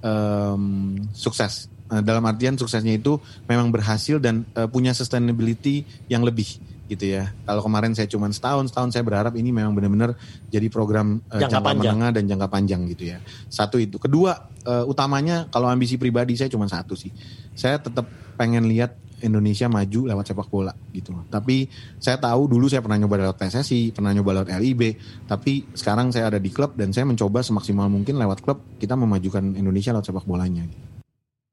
[0.03, 1.71] em, sukses.
[1.87, 3.15] Eh, dalam artian suksesnya itu
[3.47, 6.59] memang berhasil dan eh, punya sustainability yang lebih
[6.91, 7.31] gitu ya.
[7.47, 10.19] Kalau kemarin saya cuma setahun, setahun saya berharap ini memang benar-benar
[10.51, 11.95] jadi program eh, Jangka jangka, panjang.
[11.95, 13.17] menengah dan jangka panjang gitu ya.
[13.47, 13.95] Satu itu.
[13.97, 14.35] Kedua,
[14.67, 17.09] eh, utamanya kalau ambisi pribadi saya cuma satu sih.
[17.55, 21.15] Saya tetap pengen lihat Indonesia maju lewat sepak bola gitu.
[21.31, 24.81] Tapi saya tahu dulu saya pernah nyoba lewat PSSI, pernah nyoba lewat LIB,
[25.25, 29.55] tapi sekarang saya ada di klub dan saya mencoba semaksimal mungkin lewat klub kita memajukan
[29.55, 30.67] Indonesia lewat sepak bolanya.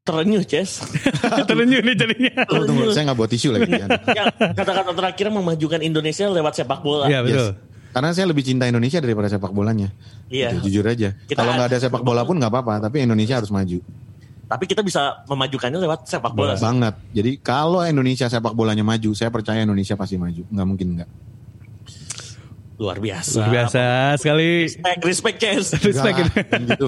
[0.01, 0.83] Terenyuh, Ces.
[1.49, 2.33] Terenyuh nih jadinya.
[2.49, 3.71] Tunggu, tunggu, saya nggak bawa tisu lagi.
[4.19, 7.07] Ya, kata-kata terakhir memajukan Indonesia lewat sepak bola.
[7.07, 7.49] Iya betul.
[7.55, 7.69] Yes.
[7.91, 9.91] Karena saya lebih cinta Indonesia daripada sepak bolanya.
[10.31, 10.55] Iya.
[10.59, 11.15] Gitu, jujur aja.
[11.31, 13.83] Kalau nggak ada sepak bola pun nggak apa-apa, tapi Indonesia harus maju.
[14.51, 16.59] Tapi kita bisa memajukannya lewat sepak bola.
[16.59, 16.99] Banget.
[17.15, 20.43] Jadi kalau Indonesia sepak bolanya maju, saya percaya Indonesia pasti maju.
[20.51, 21.11] Nggak mungkin nggak.
[22.83, 23.39] Luar biasa.
[23.39, 23.85] Luar biasa
[24.19, 24.67] sekali.
[24.67, 25.67] Respect, respect, Ces.
[25.87, 26.17] Respect
[26.51, 26.87] Enggak, gitu.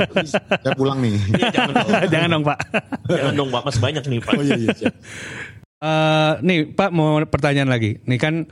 [0.51, 1.14] saya pulang nih.
[1.38, 1.90] Iya, jangan dong.
[2.12, 2.59] Jangan dong Pak.
[3.07, 3.62] Jangan dong, Pak.
[3.70, 4.33] Masih banyak nih, Pak.
[4.35, 4.90] Oh iya iya.
[5.83, 8.03] Eh, nih Pak mau pertanyaan lagi.
[8.09, 8.42] Nih kan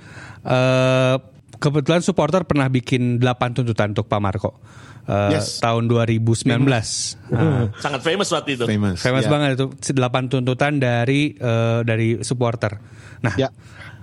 [0.47, 1.15] eh,
[1.59, 4.63] kebetulan supporter pernah bikin 8 tuntutan untuk Pak Marco.
[5.09, 5.59] Eh, Yes.
[5.59, 6.47] Tahun 2019.
[7.31, 8.65] Nah, Sangat famous waktu itu.
[8.65, 9.01] Famous.
[9.01, 9.31] famous Ya.
[9.31, 12.79] banget itu 8 tuntutan dari eh, dari supporter.
[13.25, 13.49] Nah, Ya.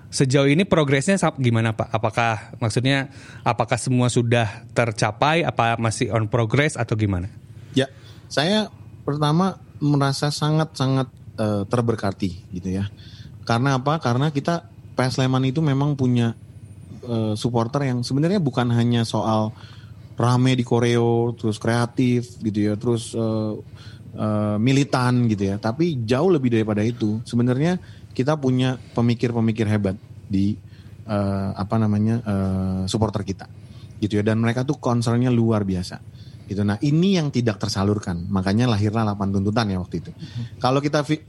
[0.07, 1.91] sejauh ini progresnya gimana Pak?
[1.91, 3.11] Apakah maksudnya
[3.43, 5.43] apakah semua sudah tercapai?
[5.43, 7.27] Apa masih on progress atau gimana?
[7.75, 7.87] Ya,
[8.31, 8.71] saya
[9.03, 11.07] pertama merasa sangat-sangat
[11.37, 12.89] eh, terberkati gitu ya.
[13.45, 14.01] Karena apa?
[14.01, 16.33] Karena kita PS Sleman itu memang punya
[17.05, 19.53] eh, supporter yang sebenarnya bukan hanya soal
[20.17, 23.53] rame di koreo, terus kreatif gitu ya, terus eh,
[24.17, 25.61] eh, militan gitu ya.
[25.61, 27.21] Tapi jauh lebih daripada itu.
[27.23, 27.77] Sebenarnya
[28.11, 29.93] kita punya pemikir-pemikir hebat
[30.25, 30.57] di
[31.05, 33.45] eh, apa namanya eh, supporter kita
[34.01, 34.23] gitu ya.
[34.25, 36.01] Dan mereka tuh concernnya luar biasa
[36.47, 36.63] gitu.
[36.63, 40.11] Nah ini yang tidak tersalurkan, makanya lahirlah 8 tuntutan ya waktu itu.
[40.57, 41.19] Kalau kita eh,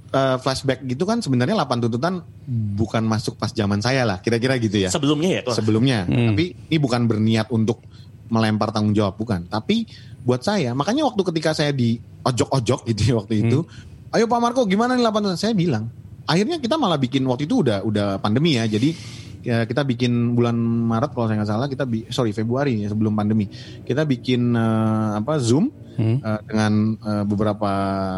[0.40, 4.88] flashback gitu kan sebenarnya 8 tuntutan bukan masuk pas zaman saya lah, kira-kira gitu ya.
[4.88, 5.59] Sebelumnya ya, Tuh.
[5.59, 6.33] Sebelumnya, Hmm.
[6.33, 7.83] tapi ini bukan berniat untuk
[8.28, 9.44] melempar tanggung jawab, bukan.
[9.44, 9.84] Tapi
[10.20, 13.64] buat saya, makanya waktu ketika saya di ojok-ojok gitu ya waktu itu,
[14.10, 15.40] ayo Pak Marco gimana nih 8 tuntutan?
[15.40, 15.88] Saya bilang,
[16.24, 18.92] akhirnya kita malah bikin waktu itu udah udah pandemi ya, jadi
[19.40, 23.12] ya, kita bikin bulan Maret kalau saya nggak salah kita bi- sorry Februari ya sebelum
[23.12, 23.48] pandemi
[23.82, 26.22] kita bikin eh, apa Zoom Hmm.
[26.22, 27.70] eh, dengan eh, beberapa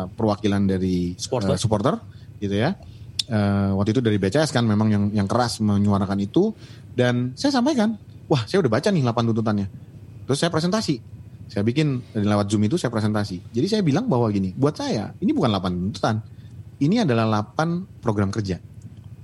[0.07, 1.49] perwakilan dari Supporter.
[1.49, 1.95] eh, supporter
[2.37, 2.77] gitu ya
[3.25, 6.51] Eh, waktu itu dari BCS kan memang yang yang keras menyuarakan itu
[6.93, 7.95] dan saya sampaikan
[8.27, 9.71] wah saya udah baca nih 8 tuntutannya
[10.31, 11.03] terus saya presentasi
[11.51, 15.35] saya bikin lewat Zoom itu saya presentasi jadi saya bilang bahwa gini buat saya ini
[15.35, 16.23] bukan 8 tuntutan
[16.79, 17.27] ini adalah
[17.59, 18.63] 8 program kerja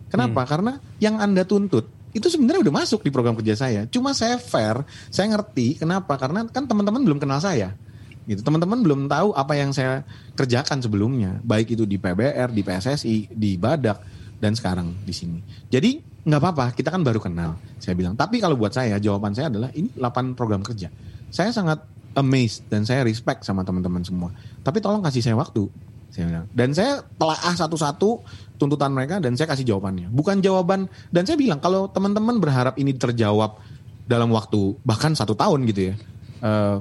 [0.07, 0.47] Kenapa?
[0.47, 3.85] Karena yang Anda tuntut itu sebenarnya udah masuk di program kerja saya.
[3.91, 4.81] Cuma saya fair,
[5.13, 6.17] saya ngerti kenapa?
[6.17, 7.77] Karena kan teman-teman belum kenal saya.
[8.25, 8.41] Gitu.
[8.41, 10.03] Teman-teman belum tahu apa yang saya
[10.35, 15.41] kerjakan sebelumnya, baik itu di PBR, di PSSI, di Badak dan sekarang di sini.
[15.73, 17.57] Jadi nggak apa-apa, kita kan baru kenal.
[17.81, 18.19] Saya bilang.
[18.19, 20.91] Tapi kalau buat saya jawaban saya adalah ini 8 program kerja.
[21.31, 21.83] Saya sangat
[22.17, 24.33] amazed dan saya respect sama teman-teman semua.
[24.65, 25.69] Tapi tolong kasih saya waktu.
[26.11, 26.47] Saya bilang.
[26.51, 28.25] Dan saya telaah satu-satu
[28.57, 30.09] tuntutan mereka dan saya kasih jawabannya.
[30.09, 33.61] Bukan jawaban dan saya bilang kalau teman-teman berharap ini terjawab
[34.07, 35.95] dalam waktu bahkan satu tahun gitu ya.
[36.41, 36.79] eh,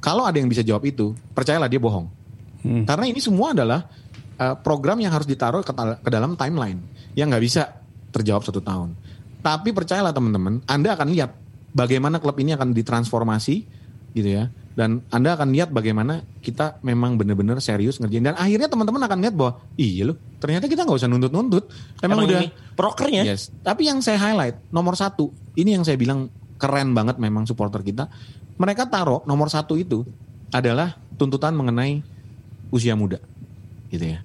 [0.00, 2.06] kalau ada yang bisa jawab itu, percayalah dia bohong.
[2.62, 2.82] Hmm.
[2.86, 3.90] Karena ini semua adalah
[4.36, 6.80] eh, program yang harus ditaruh ke, ke dalam timeline
[7.16, 7.80] yang nggak bisa
[8.12, 8.96] terjawab satu tahun.
[9.44, 11.30] Tapi percayalah teman-teman, Anda akan lihat
[11.76, 13.54] bagaimana klub ini akan ditransformasi
[14.16, 14.48] gitu ya.
[14.76, 18.28] Dan Anda akan lihat bagaimana kita memang benar-benar serius ngerjain.
[18.32, 21.64] Dan akhirnya teman-teman akan lihat bahwa iya loh, ternyata kita nggak usah nuntut-nuntut.
[22.04, 22.40] Emang, Emang udah
[22.76, 23.24] prokernya.
[23.24, 23.48] Yes.
[23.64, 26.28] Tapi yang saya highlight nomor satu, ini yang saya bilang
[26.60, 28.08] keren banget memang supporter kita.
[28.56, 30.04] Mereka taruh nomor satu itu
[30.52, 32.04] adalah tuntutan mengenai
[32.68, 33.20] usia muda,
[33.90, 34.20] gitu ya.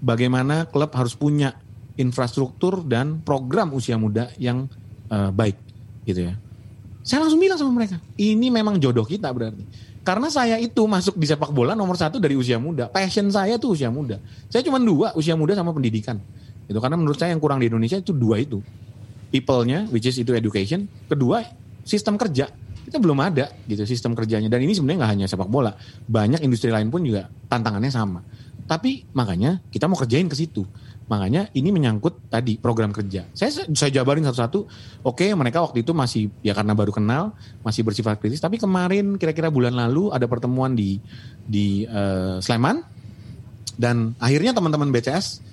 [0.00, 1.56] Bagaimana klub harus punya
[1.96, 4.68] infrastruktur dan program usia muda yang
[5.08, 5.56] uh, baik,
[6.04, 6.34] gitu ya.
[7.06, 9.62] Saya langsung bilang sama mereka, ini memang jodoh kita berarti.
[10.06, 12.86] Karena saya itu masuk di sepak bola nomor satu dari usia muda.
[12.86, 14.22] Passion saya tuh usia muda.
[14.46, 16.22] Saya cuma dua, usia muda sama pendidikan.
[16.70, 18.62] Itu karena menurut saya yang kurang di Indonesia itu dua itu.
[19.34, 20.86] People-nya, which is itu education.
[21.10, 21.42] Kedua,
[21.82, 22.46] sistem kerja.
[22.86, 24.46] Itu belum ada gitu sistem kerjanya.
[24.46, 25.74] Dan ini sebenarnya nggak hanya sepak bola.
[26.06, 28.22] Banyak industri lain pun juga tantangannya sama.
[28.66, 30.66] Tapi makanya kita mau kerjain ke situ.
[31.06, 33.30] Makanya ini menyangkut tadi program kerja.
[33.30, 34.66] Saya saya jabarin satu-satu.
[35.06, 37.30] Oke, mereka waktu itu masih ya karena baru kenal,
[37.62, 38.42] masih bersifat kritis.
[38.42, 40.98] Tapi kemarin kira-kira bulan lalu ada pertemuan di
[41.46, 42.82] di uh, Sleman
[43.78, 45.46] dan akhirnya teman-teman BCS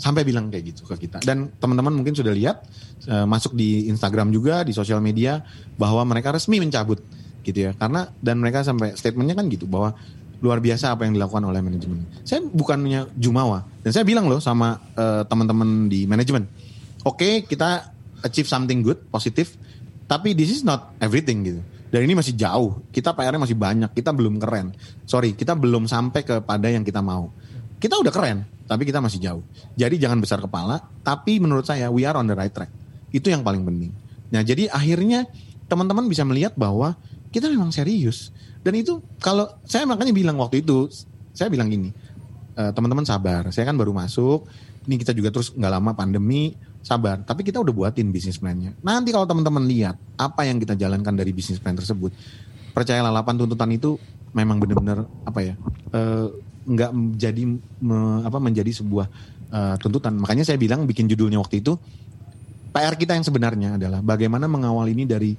[0.00, 1.20] sampai bilang kayak gitu ke kita.
[1.20, 2.64] Dan teman-teman mungkin sudah lihat
[3.12, 5.44] uh, masuk di Instagram juga di sosial media
[5.76, 7.02] bahwa mereka resmi mencabut
[7.44, 7.76] gitu ya.
[7.76, 9.92] Karena dan mereka sampai statementnya kan gitu bahwa
[10.38, 12.06] luar biasa apa yang dilakukan oleh manajemen.
[12.22, 16.46] Saya bukannya jumawa dan saya bilang loh sama uh, teman-teman di manajemen,
[17.02, 17.90] oke okay, kita
[18.22, 19.58] achieve something good, positif,
[20.06, 21.60] tapi this is not everything gitu.
[21.88, 24.76] Dan ini masih jauh, kita PR-nya masih banyak, kita belum keren.
[25.08, 27.32] Sorry, kita belum sampai kepada yang kita mau.
[27.80, 29.42] Kita udah keren, tapi kita masih jauh.
[29.72, 32.68] Jadi jangan besar kepala, tapi menurut saya we are on the right track.
[33.08, 33.96] Itu yang paling penting.
[34.28, 35.24] Nah jadi akhirnya
[35.64, 36.92] teman-teman bisa melihat bahwa
[37.32, 38.32] kita memang serius
[38.68, 40.92] dan itu kalau saya makanya bilang waktu itu,
[41.32, 41.88] saya bilang gini,
[42.52, 44.44] e, teman-teman sabar, saya kan baru masuk,
[44.84, 46.52] ini kita juga terus nggak lama pandemi,
[46.84, 47.24] sabar.
[47.24, 48.76] Tapi kita udah buatin bisnis plan-nya.
[48.84, 52.12] Nanti kalau teman-teman lihat apa yang kita jalankan dari bisnis plan tersebut,
[52.76, 53.96] percayalah 8 tuntutan itu
[54.36, 55.56] memang benar-benar apa ya,
[55.88, 56.00] e,
[56.68, 57.42] nggak menjadi
[57.80, 59.08] me, apa menjadi sebuah
[59.48, 60.12] uh, tuntutan.
[60.20, 61.80] Makanya saya bilang bikin judulnya waktu itu
[62.76, 65.32] PR kita yang sebenarnya adalah bagaimana mengawal ini dari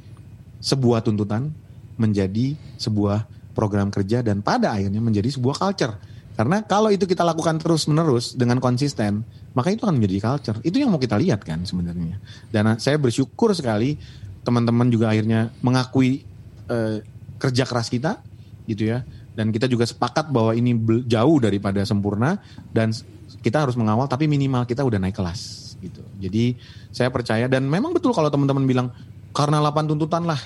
[0.58, 1.54] sebuah tuntutan
[2.00, 5.94] menjadi sebuah program kerja dan pada akhirnya menjadi sebuah culture.
[6.40, 10.58] Karena kalau itu kita lakukan terus-menerus dengan konsisten, maka itu akan menjadi culture.
[10.64, 12.16] Itu yang mau kita lihat kan sebenarnya.
[12.48, 14.00] Dan saya bersyukur sekali
[14.48, 16.24] teman-teman juga akhirnya mengakui
[16.72, 17.04] eh,
[17.36, 18.24] kerja keras kita
[18.72, 19.04] gitu ya.
[19.36, 20.80] Dan kita juga sepakat bahwa ini
[21.12, 22.40] jauh daripada sempurna
[22.72, 22.96] dan
[23.44, 26.04] kita harus mengawal tapi minimal kita udah naik kelas gitu.
[26.24, 26.56] Jadi
[26.92, 28.88] saya percaya dan memang betul kalau teman-teman bilang
[29.36, 30.40] karena 8 tuntutan lah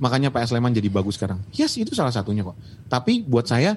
[0.00, 1.40] makanya PS Sleman jadi bagus sekarang.
[1.52, 2.56] Yes, itu salah satunya kok.
[2.88, 3.76] Tapi buat saya,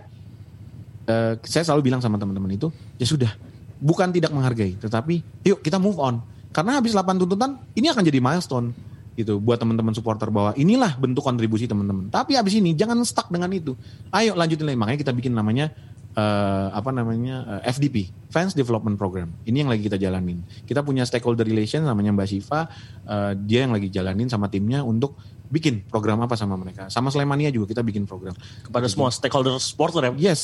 [1.10, 3.32] uh, saya selalu bilang sama teman-teman itu, ya sudah,
[3.80, 6.23] bukan tidak menghargai, tetapi yuk kita move on.
[6.56, 8.71] Karena habis 8 tuntutan, ini akan jadi milestone
[9.15, 12.12] gitu buat teman-teman supporter bahwa inilah bentuk kontribusi teman-teman.
[12.12, 13.75] Tapi habis ini jangan stuck dengan itu.
[14.12, 14.75] Ayo lanjutin lagi.
[14.75, 15.71] Makanya kita bikin namanya
[16.15, 19.32] uh, apa namanya uh, eh, FDP, Fans Development Program.
[19.47, 20.43] Ini yang lagi kita jalanin.
[20.67, 22.67] Kita punya stakeholder relation namanya Mbak Siva,
[23.08, 25.15] uh, dia yang lagi jalanin sama timnya untuk
[25.49, 26.89] bikin program apa sama mereka.
[26.89, 28.34] Sama Slemania juga kita bikin program.
[28.65, 30.31] Kepada semua stakeholder supporter ya?
[30.31, 30.41] Yes,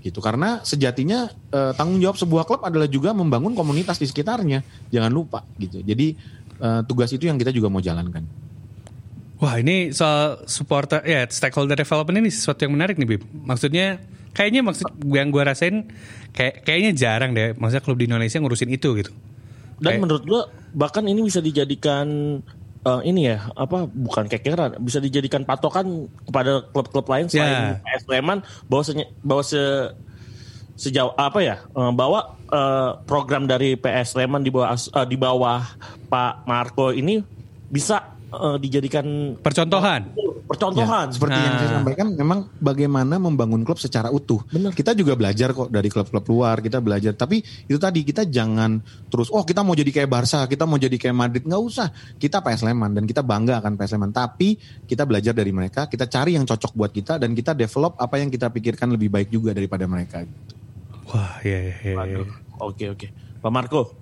[0.00, 0.20] gitu.
[0.20, 4.62] Karena sejatinya eh, tanggung jawab sebuah klub adalah juga membangun komunitas di sekitarnya.
[4.92, 5.80] Jangan lupa gitu.
[5.80, 6.16] Jadi
[6.60, 8.24] eh, tugas itu yang kita juga mau jalankan.
[9.42, 13.22] Wah ini soal supporter ya stakeholder development ini sesuatu yang menarik nih Bib.
[13.42, 13.98] Maksudnya
[14.30, 15.90] kayaknya maksud yang gue rasain
[16.30, 17.50] kayak kayaknya jarang deh.
[17.58, 19.10] Maksudnya klub di Indonesia ngurusin itu gitu.
[19.82, 20.42] Dan kayak, menurut gue
[20.78, 22.38] bahkan ini bisa dijadikan
[22.86, 27.82] uh, ini ya apa bukan kekeran bisa dijadikan patokan kepada klub-klub lain selain yeah.
[27.82, 28.92] PS Sleman bahwa se,
[29.22, 29.62] bahwa se
[30.72, 35.62] sejauh apa ya uh, bahwa uh, program dari PS Sleman di bawah uh, di bawah
[36.10, 37.22] Pak Marco ini
[37.72, 40.16] bisa uh, dijadikan percontohan.
[40.48, 41.06] Percontohan.
[41.08, 41.44] Ya, seperti nah.
[41.44, 41.76] yang saya nah.
[41.80, 44.40] sampaikan memang bagaimana membangun klub secara utuh.
[44.48, 44.72] Benar.
[44.72, 47.12] Kita juga belajar kok dari klub-klub luar, kita belajar.
[47.14, 50.96] Tapi itu tadi kita jangan terus oh kita mau jadi kayak Barca, kita mau jadi
[50.96, 51.88] kayak Madrid, nggak usah.
[52.16, 54.10] Kita PS Sleman dan kita bangga akan PS Sleman.
[54.10, 54.56] Tapi
[54.88, 58.32] kita belajar dari mereka, kita cari yang cocok buat kita dan kita develop apa yang
[58.32, 60.24] kita pikirkan lebih baik juga daripada mereka.
[61.12, 62.24] Wah, iya, iya, iya.
[62.62, 63.06] Oke, oke.
[63.42, 63.92] Pak Marco,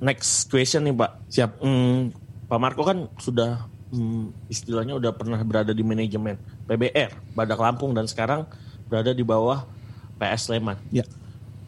[0.00, 1.10] next question nih Pak.
[1.28, 1.50] Siap.
[1.60, 2.14] Hmm,
[2.46, 8.06] Pak Marco kan sudah hmm, istilahnya udah pernah berada di manajemen PBR Badak Lampung dan
[8.06, 8.46] sekarang
[8.86, 9.66] berada di bawah
[10.16, 10.78] PS Sleman.
[10.94, 11.04] Ya.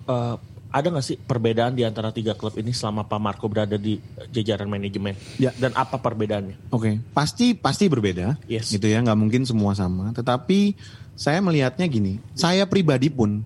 [0.08, 3.98] Uh, ada nggak sih perbedaan di antara tiga klub ini selama Pak Marco berada di
[4.30, 5.16] jajaran manajemen?
[5.40, 5.50] Ya.
[5.56, 6.70] Dan apa perbedaannya?
[6.70, 6.94] Oke, okay.
[7.16, 8.36] pasti pasti berbeda.
[8.46, 8.68] Yes.
[8.68, 10.12] Gitu ya, nggak mungkin semua sama.
[10.12, 10.76] Tetapi
[11.16, 13.42] saya melihatnya gini, saya pribadi pun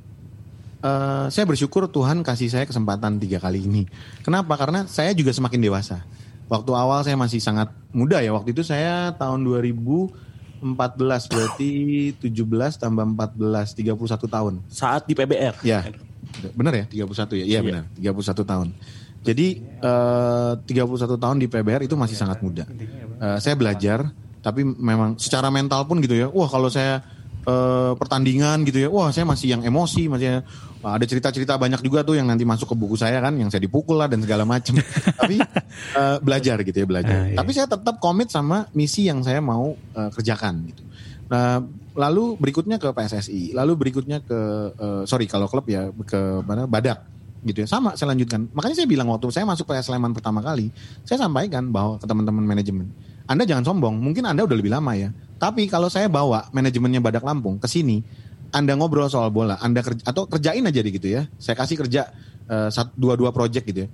[0.82, 3.86] uh, saya bersyukur Tuhan kasih saya kesempatan tiga kali ini.
[4.26, 4.58] Kenapa?
[4.58, 6.02] Karena saya juga semakin dewasa
[6.52, 8.36] waktu awal saya masih sangat muda ya.
[8.36, 10.12] Waktu itu saya tahun 2014
[11.32, 11.70] berarti
[12.20, 13.96] 17 tambah 14 31
[14.28, 14.54] tahun.
[14.68, 15.64] Saat di PBR.
[15.64, 15.88] Ya.
[16.52, 17.44] Benar ya 31 ya?
[17.56, 18.68] Iya benar, 31 tahun.
[19.22, 22.68] Jadi eh, 31 tahun di PBR itu masih sangat muda.
[22.68, 26.26] Eh, saya belajar tapi memang secara mental pun gitu ya.
[26.28, 27.00] Wah, kalau saya
[27.46, 28.88] eh, pertandingan gitu ya.
[28.88, 30.42] Wah, saya masih yang emosi, masih
[30.82, 33.62] Wah, ada cerita-cerita banyak juga tuh yang nanti masuk ke buku saya kan, yang saya
[33.62, 34.74] dipukul lah dan segala macam.
[35.22, 35.38] Tapi
[35.94, 37.14] eh, belajar gitu ya belajar.
[37.14, 37.36] Ah, iya.
[37.38, 40.82] Tapi saya tetap komit sama misi yang saya mau eh, kerjakan gitu.
[41.30, 41.62] Nah,
[41.94, 44.40] lalu berikutnya ke PSSI, lalu berikutnya ke
[44.74, 47.06] eh, sorry kalau klub ya ke mana Badak
[47.46, 47.68] gitu ya.
[47.70, 48.50] Sama saya lanjutkan.
[48.50, 50.74] Makanya saya bilang waktu saya masuk PS Sleman pertama kali,
[51.06, 52.90] saya sampaikan bahwa ke teman-teman manajemen,
[53.26, 55.10] Anda jangan sombong, mungkin Anda udah lebih lama ya.
[55.38, 58.02] Tapi kalau saya bawa manajemennya Badak Lampung ke sini,
[58.54, 61.26] Anda ngobrol soal bola, Anda kerja atau kerjain aja gitu ya.
[61.38, 62.10] Saya kasih kerja
[62.46, 63.90] eh, sat- dua-dua project gitu ya.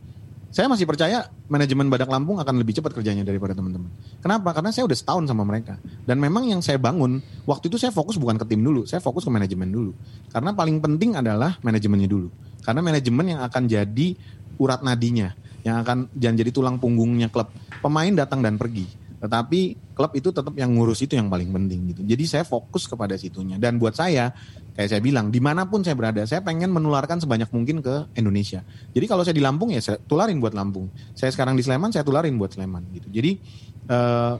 [0.48, 3.92] Saya masih percaya manajemen Badak Lampung akan lebih cepat kerjanya daripada teman-teman.
[4.24, 4.56] Kenapa?
[4.56, 5.76] Karena saya udah setahun sama mereka.
[6.08, 9.28] Dan memang yang saya bangun, waktu itu saya fokus bukan ke tim dulu, saya fokus
[9.28, 9.92] ke manajemen dulu.
[10.32, 12.32] Karena paling penting adalah manajemennya dulu.
[12.64, 14.08] Karena manajemen yang akan jadi
[14.56, 15.36] urat nadinya,
[15.68, 17.52] yang akan jadi tulang punggungnya klub.
[17.84, 18.88] Pemain datang dan pergi.
[19.18, 19.60] Tetapi
[19.98, 22.02] klub itu tetap yang ngurus itu yang paling penting gitu.
[22.06, 23.58] Jadi saya fokus kepada situnya.
[23.58, 24.30] Dan buat saya,
[24.78, 28.62] kayak saya bilang, di mana pun saya berada, saya pengen menularkan sebanyak mungkin ke Indonesia.
[28.94, 30.86] Jadi kalau saya di Lampung ya saya tularin buat Lampung.
[31.18, 33.10] Saya sekarang di Sleman, saya tularin buat Sleman gitu.
[33.10, 33.42] Jadi
[33.90, 34.34] eh,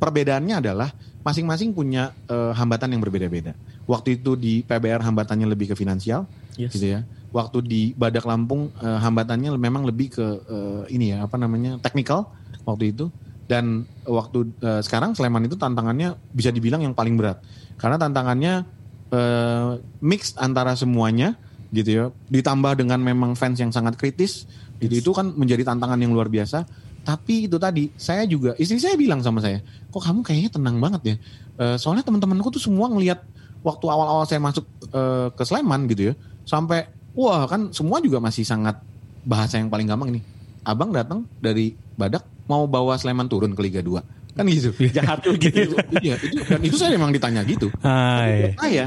[0.00, 0.88] perbedaannya adalah
[1.22, 3.52] masing-masing punya eh, hambatan yang berbeda-beda.
[3.84, 6.24] Waktu itu di PBR hambatannya lebih ke finansial,
[6.56, 6.76] Yes.
[6.76, 7.00] gitu ya.
[7.32, 12.28] Waktu di Badak Lampung eh, hambatannya memang lebih ke eh, ini ya apa namanya teknikal
[12.68, 13.08] waktu itu.
[13.52, 17.44] Dan waktu eh, sekarang Sleman itu tantangannya bisa dibilang yang paling berat
[17.76, 18.64] karena tantangannya
[19.12, 21.36] eh, mix antara semuanya
[21.68, 22.04] gitu ya.
[22.32, 24.48] Ditambah dengan memang fans yang sangat kritis,
[24.80, 26.64] gitu itu kan menjadi tantangan yang luar biasa.
[27.02, 31.02] Tapi itu tadi saya juga istri saya bilang sama saya, kok kamu kayaknya tenang banget
[31.04, 31.16] ya.
[31.60, 33.20] Eh, soalnya teman-temanku tuh semua ngelihat
[33.60, 34.64] waktu awal-awal saya masuk
[34.96, 36.14] eh, ke Sleman gitu ya,
[36.48, 38.80] sampai wah kan semua juga masih sangat
[39.28, 40.20] bahasa yang paling gampang ini.
[40.62, 44.38] Abang datang dari Badak mau bawa Sleman turun ke Liga 2.
[44.38, 44.72] Kan gitu.
[44.96, 45.76] Jahat tuh gitu.
[46.00, 47.68] Iya, itu, dan itu saya memang ditanya gitu.
[47.84, 48.56] Iya.
[48.56, 48.86] buat saya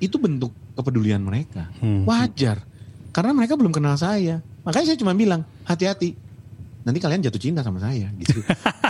[0.00, 1.68] itu bentuk kepedulian mereka.
[1.78, 2.08] Hmm.
[2.08, 2.64] Wajar.
[3.12, 4.40] Karena mereka belum kenal saya.
[4.64, 6.16] Makanya saya cuma bilang, hati-hati.
[6.80, 8.40] Nanti kalian jatuh cinta sama saya gitu.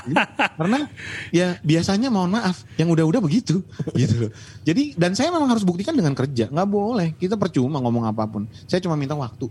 [0.58, 0.86] Karena
[1.34, 3.66] ya biasanya mohon maaf, yang udah-udah begitu
[3.98, 4.32] gitu loh.
[4.62, 6.46] Jadi dan saya memang harus buktikan dengan kerja.
[6.46, 7.18] nggak boleh.
[7.18, 8.46] Kita percuma ngomong apa pun.
[8.70, 9.50] Saya cuma minta waktu.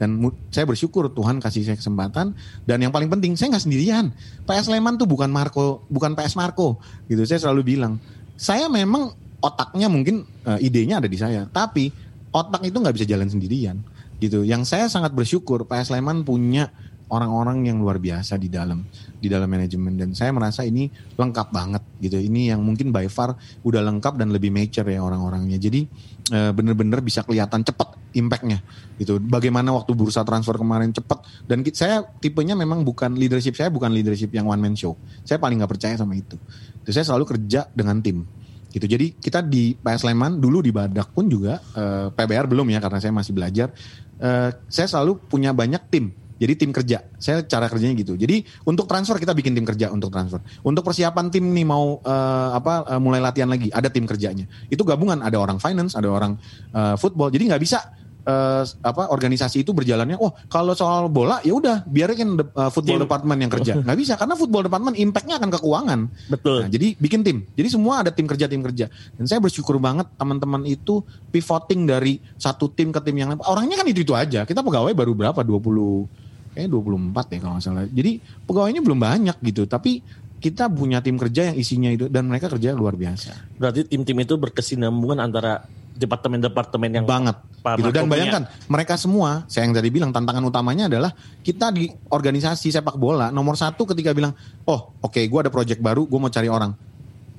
[0.00, 2.32] Dan saya bersyukur Tuhan kasih saya kesempatan.
[2.64, 4.16] Dan yang paling penting, saya nggak sendirian.
[4.48, 6.80] PS Sleman tuh bukan Marco, bukan PS Marco.
[7.04, 7.20] Gitu.
[7.28, 8.00] Saya selalu bilang,
[8.40, 9.12] saya memang
[9.44, 11.44] otaknya mungkin eh, idenya ada di saya.
[11.44, 11.92] Tapi
[12.32, 13.76] otak itu nggak bisa jalan sendirian.
[14.16, 14.40] Gitu.
[14.48, 16.72] Yang saya sangat bersyukur PS Sleman punya
[17.10, 18.86] orang-orang yang luar biasa di dalam
[19.18, 19.98] di dalam manajemen.
[19.98, 22.16] Dan saya merasa ini lengkap banget gitu.
[22.16, 23.36] Ini yang mungkin by far
[23.66, 25.58] udah lengkap dan lebih mature ya orang-orangnya.
[25.58, 25.84] Jadi
[26.32, 28.62] eh, bener-bener bisa kelihatan cepat impactnya
[28.98, 29.18] gitu.
[29.18, 34.30] Bagaimana waktu bursa transfer kemarin cepat dan saya tipenya memang bukan leadership saya bukan leadership
[34.30, 34.94] yang one man show.
[35.26, 36.38] Saya paling nggak percaya sama itu.
[36.86, 38.22] Jadi saya selalu kerja dengan tim
[38.70, 38.86] gitu.
[38.86, 42.98] Jadi kita di PS Sleman dulu di Badak pun juga eh, PBR belum ya karena
[43.02, 43.74] saya masih belajar.
[44.20, 48.88] Eh, saya selalu punya banyak tim jadi tim kerja saya cara kerjanya gitu jadi untuk
[48.88, 53.00] transfer kita bikin tim kerja untuk transfer untuk persiapan tim nih mau eh, apa eh,
[53.00, 56.40] mulai latihan lagi ada tim kerjanya itu gabungan ada orang finance ada orang
[56.72, 57.92] eh, football jadi nggak bisa
[58.24, 62.98] eh, apa organisasi itu berjalannya oh kalau soal bola ya udah biarin de- eh, football
[63.00, 63.04] Tim.
[63.04, 66.00] department yang kerja nggak bisa karena football department impactnya akan ke keuangan
[66.32, 66.58] Betul.
[66.64, 67.44] Nah, jadi bikin tim.
[67.52, 68.86] Jadi semua ada tim kerja tim kerja.
[69.18, 73.42] Dan saya bersyukur banget teman-teman itu pivoting dari satu tim ke tim yang lain.
[73.42, 74.46] Orangnya kan itu itu aja.
[74.46, 75.42] Kita pegawai baru berapa?
[75.42, 77.84] 20 kayaknya 24 ya kalau nggak salah.
[77.86, 78.12] Jadi
[78.46, 79.64] pegawainya belum banyak gitu.
[79.66, 80.02] Tapi
[80.40, 83.60] kita punya tim kerja yang isinya itu dan mereka kerja luar biasa.
[83.60, 85.62] Berarti tim-tim itu berkesinambungan antara
[86.00, 87.36] departemen-departemen yang banget
[87.76, 87.92] gitu.
[87.92, 91.12] Dan bayangkan mereka semua, saya yang tadi bilang tantangan utamanya adalah
[91.44, 94.32] kita di organisasi sepak bola nomor satu ketika bilang,
[94.64, 96.72] oh oke gue ada project baru, gue mau cari orang.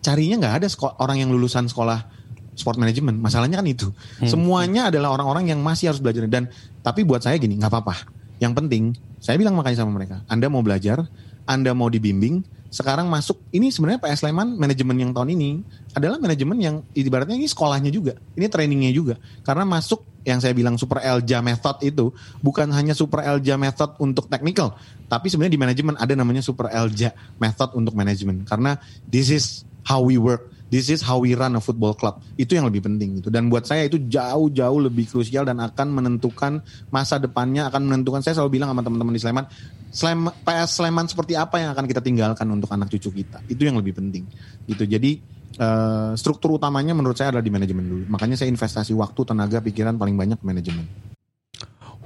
[0.05, 0.67] Carinya nggak ada
[1.01, 2.05] orang yang lulusan sekolah
[2.53, 3.17] sport management.
[3.17, 3.89] Masalahnya kan itu.
[4.29, 6.29] Semuanya adalah orang-orang yang masih harus belajar.
[6.29, 6.45] Dan
[6.85, 8.20] tapi buat saya gini, nggak apa-apa.
[8.41, 8.83] Yang penting,
[9.21, 11.05] saya bilang makanya sama mereka, Anda mau belajar,
[11.45, 12.41] Anda mau dibimbing,
[12.73, 15.61] sekarang masuk ini sebenarnya PS Sleman manajemen yang tahun ini
[15.93, 19.15] adalah manajemen yang ibaratnya ini sekolahnya juga, ini trainingnya juga.
[19.45, 24.31] Karena masuk yang saya bilang super Elja method itu bukan hanya super Elja method untuk
[24.31, 24.73] technical,
[25.05, 28.47] tapi sebenarnya di manajemen ada namanya super Elja method untuk manajemen.
[28.47, 30.49] Karena this is how we work.
[30.71, 32.23] This is how we run a football club.
[32.39, 33.27] Itu yang lebih penting gitu.
[33.27, 38.39] Dan buat saya itu jauh-jauh lebih krusial dan akan menentukan masa depannya, akan menentukan saya
[38.39, 39.45] selalu bilang sama teman-teman di Sleman,
[39.91, 43.43] Slem, PS Sleman seperti apa yang akan kita tinggalkan untuk anak cucu kita.
[43.51, 44.23] Itu yang lebih penting.
[44.63, 44.87] Gitu.
[44.87, 45.19] Jadi
[45.59, 48.03] eh, struktur utamanya menurut saya adalah di manajemen dulu.
[48.07, 50.87] Makanya saya investasi waktu, tenaga, pikiran paling banyak ke manajemen.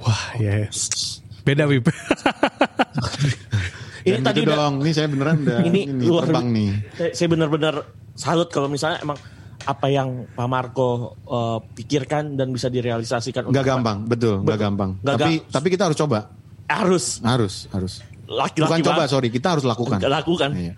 [0.01, 0.65] Wah, ya.
[1.45, 1.85] Beda Wip.
[4.05, 6.69] Ini tadi gitu udah- dong, ini saya beneran udah ini, ini, luar terbang nih.
[6.93, 7.75] Saya, saya benar-benar
[8.15, 9.19] salut kalau misalnya emang
[9.65, 13.49] apa yang Pak Marco uh, pikirkan dan bisa direalisasikan.
[13.49, 14.89] Nggak gampang, betul, nggak gampang.
[15.01, 16.29] Nggak tapi tapi kita harus coba,
[16.65, 17.93] Harus harus harus.
[18.25, 20.01] laki-laki Bukan coba, sorry, kita harus lakukan.
[20.01, 20.49] lakukan.
[20.57, 20.73] Iya.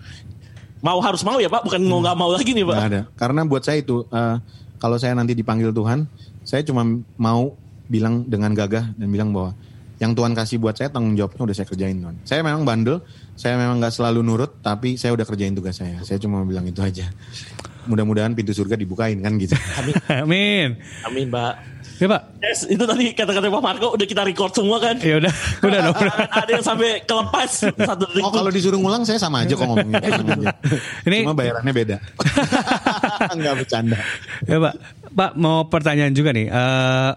[0.83, 2.75] Mau harus mau ya Pak, bukan mau nggak mau lagi nih Pak.
[2.75, 3.01] Ada.
[3.15, 4.35] Karena buat saya itu, eh,
[4.83, 6.11] kalau saya nanti dipanggil Tuhan,
[6.43, 6.83] saya cuma
[7.15, 7.55] mau
[7.87, 9.55] bilang dengan gagah dan bilang bahwa
[9.97, 12.15] yang Tuhan kasih buat saya tanggung jawabnya udah saya kerjain Tuhan.
[12.21, 13.01] Saya memang bandel,
[13.33, 15.97] saya memang nggak selalu nurut, tapi saya udah kerjain tugas saya.
[16.05, 17.09] Saya cuma bilang itu aja.
[17.87, 19.55] Mudah-mudahan pintu surga dibukain kan gitu.
[20.11, 20.75] Amin.
[21.01, 21.53] Amin Pak.
[21.97, 22.21] Ya Pak.
[22.43, 25.01] Yes, itu tadi kata-kata Pak Marco udah kita record semua kan.
[25.01, 25.33] Ya udah,
[25.71, 25.95] udah dong.
[25.97, 26.15] udah.
[26.29, 28.21] ada yang sampai kelepas satu detik.
[28.21, 30.03] Oh kalau disuruh ngulang saya sama aja kok ngomongnya.
[30.03, 30.47] tenang aja.
[31.09, 31.97] Ini- Cuma bayarannya beda.
[33.39, 33.97] Enggak bercanda.
[34.45, 34.73] Ya Pak,
[35.09, 36.51] Pak mau pertanyaan juga nih.
[36.51, 37.11] Eh, eh,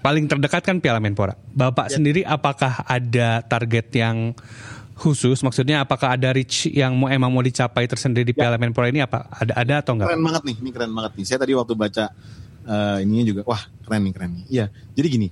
[0.00, 1.34] paling terdekat kan Piala Menpora.
[1.50, 4.32] Bapak sendiri apakah ada target yang
[4.94, 5.40] khusus?
[5.40, 9.26] Maksudnya apakah ada reach yang mau emang mau dicapai tersendiri di Piala Menpora ini apa?
[9.32, 10.08] Ada ada atau enggak?
[10.12, 11.24] Keren banget nih, ini keren banget nih.
[11.24, 12.04] Saya tadi waktu baca
[12.60, 14.44] eh, ininya juga, wah keren nih keren nih.
[14.52, 15.28] Iya, jadi gini,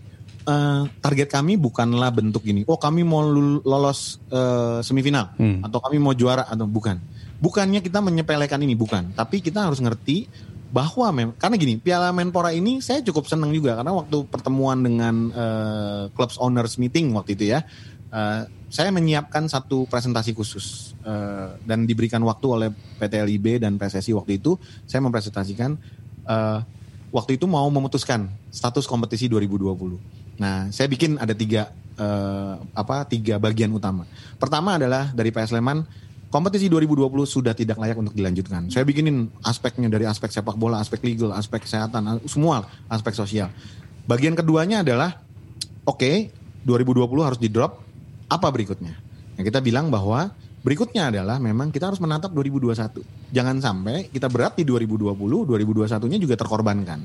[0.48, 2.64] eh, target kami bukanlah bentuk gini.
[2.64, 3.20] Oh kami mau
[3.62, 5.60] lolos eh, semifinal Hmm.
[5.62, 6.96] atau kami mau juara atau bukan.
[7.38, 9.14] Bukannya kita menyepelekan ini, bukan.
[9.14, 10.26] Tapi kita harus ngerti
[10.68, 15.32] bahwa mem karena gini Piala Menpora ini saya cukup senang juga karena waktu pertemuan dengan
[15.32, 17.64] eh, clubs owners meeting waktu itu ya
[18.12, 22.68] eh, saya menyiapkan satu presentasi khusus eh, dan diberikan waktu oleh
[23.00, 25.80] PT LIB dan PSSI waktu itu saya mempresentasikan
[26.28, 26.60] eh,
[27.08, 30.36] waktu itu mau memutuskan status kompetisi 2020.
[30.36, 34.04] Nah saya bikin ada tiga eh, apa tiga bagian utama.
[34.36, 38.68] Pertama adalah dari PS Sleman kompetisi 2020 sudah tidak layak untuk dilanjutkan.
[38.68, 43.48] Saya bikinin aspeknya dari aspek sepak bola, aspek legal, aspek kesehatan, semua aspek sosial.
[44.08, 45.20] Bagian keduanya adalah
[45.84, 46.32] oke
[46.64, 47.84] 2020 harus di drop.
[48.28, 48.92] Apa berikutnya?
[49.40, 53.17] Yang kita bilang bahwa berikutnya adalah memang kita harus menatap 2021.
[53.28, 57.00] Jangan sampai kita berat di 2020, 2021-nya juga terkorbankan.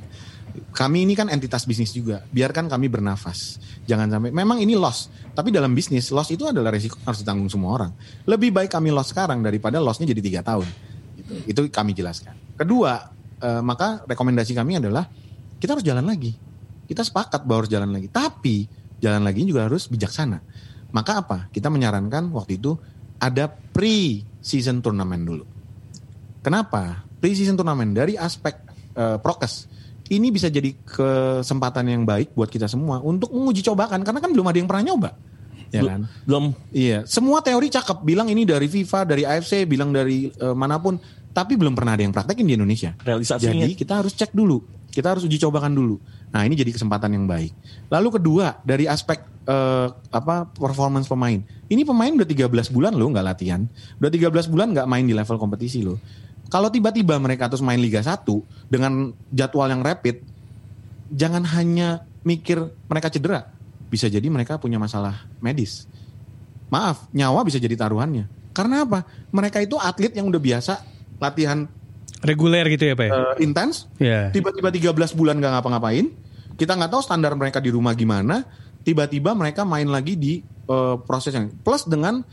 [0.72, 3.60] Kami ini kan entitas bisnis juga, biarkan kami bernafas.
[3.84, 7.76] Jangan sampai, memang ini loss, tapi dalam bisnis loss itu adalah resiko harus ditanggung semua
[7.76, 7.92] orang.
[8.24, 10.68] Lebih baik kami loss sekarang daripada lossnya jadi tiga tahun.
[11.20, 11.34] Gitu.
[11.50, 12.38] Itu kami jelaskan.
[12.56, 13.04] Kedua,
[13.44, 15.10] eh, maka rekomendasi kami adalah
[15.60, 16.32] kita harus jalan lagi.
[16.88, 18.70] Kita sepakat bahwa harus jalan lagi, tapi
[19.04, 20.40] jalan lagi juga harus bijaksana.
[20.94, 21.38] Maka apa?
[21.52, 22.78] Kita menyarankan waktu itu
[23.18, 25.53] ada pre-season turnamen dulu.
[26.44, 27.08] Kenapa?
[27.24, 28.60] Pre-season turnamen dari aspek
[28.94, 29.72] eh, prokes
[30.12, 34.48] ini bisa jadi kesempatan yang baik buat kita semua untuk menguji cobakan karena kan belum
[34.52, 35.10] ada yang pernah nyoba.
[35.72, 36.02] Ya Bel- kan?
[36.28, 40.78] Belum Iya, semua teori cakep bilang ini dari FIFA, dari AFC, bilang dari eh, mana
[40.78, 41.00] pun,
[41.32, 42.94] tapi belum pernah ada yang praktekin di Indonesia.
[43.02, 43.66] realisasinya.
[43.66, 45.98] Jadi kita harus cek dulu, kita harus uji cobakan dulu.
[46.30, 47.56] Nah ini jadi kesempatan yang baik.
[47.90, 51.42] Lalu kedua dari aspek eh, apa performance pemain,
[51.72, 53.66] ini pemain udah 13 bulan loh nggak latihan,
[53.98, 55.98] udah 13 bulan nggak main di level kompetisi loh.
[56.48, 58.24] Kalau tiba-tiba mereka terus main Liga 1
[58.68, 60.22] dengan jadwal yang rapid,
[61.10, 63.50] jangan hanya mikir mereka cedera,
[63.90, 65.86] bisa jadi mereka punya masalah medis.
[66.70, 68.26] Maaf, nyawa bisa jadi taruhannya.
[68.54, 69.06] Karena apa?
[69.30, 70.74] Mereka itu atlet yang udah biasa
[71.18, 71.66] latihan
[72.24, 73.12] Reguler gitu ya Pak ya?
[73.12, 74.32] eh, intens, Ya.
[74.32, 76.08] tiba-tiba 13 bulan nggak ngapa-ngapain.
[76.56, 78.48] Kita nggak tahu standar mereka di rumah gimana.
[78.80, 82.24] Tiba-tiba mereka main lagi di eh, proses yang plus dengan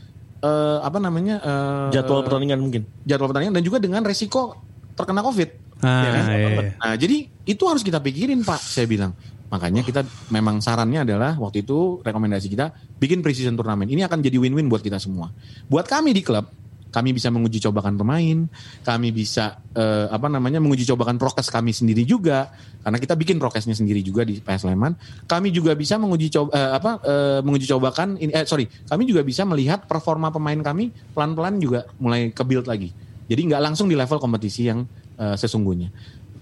[0.41, 2.81] eh, apa namanya eh, jadwal pertandingan mungkin.
[3.01, 4.57] jadwal pertandingan dan juga dengan resiko
[4.93, 5.49] terkena covid.
[5.81, 6.23] Ah, Ya kan?
[6.29, 6.71] iya, iya.
[6.77, 9.13] Nah jadi itu harus kita pikirin pak, saya bilang.
[9.51, 13.83] Makanya kita memang sarannya adalah waktu itu rekomendasi kita bikin precision turnamen.
[13.83, 15.27] Ini akan jadi win-win buat kita semua.
[15.67, 16.47] Buat kami di klub,
[16.91, 18.45] kami bisa menguji cobakan pemain,
[18.83, 22.51] kami bisa eh, apa namanya menguji cobakan prokes kami sendiri juga
[22.83, 24.93] karena kita bikin prokesnya sendiri juga di PS Sleman.
[25.25, 29.23] Kami juga bisa menguji coba eh, apa eh, menguji cobakan ini eh sorry, kami juga
[29.23, 32.91] bisa melihat performa pemain kami pelan-pelan juga mulai ke build lagi.
[33.31, 34.83] Jadi nggak langsung di level kompetisi yang
[35.15, 35.89] eh, sesungguhnya.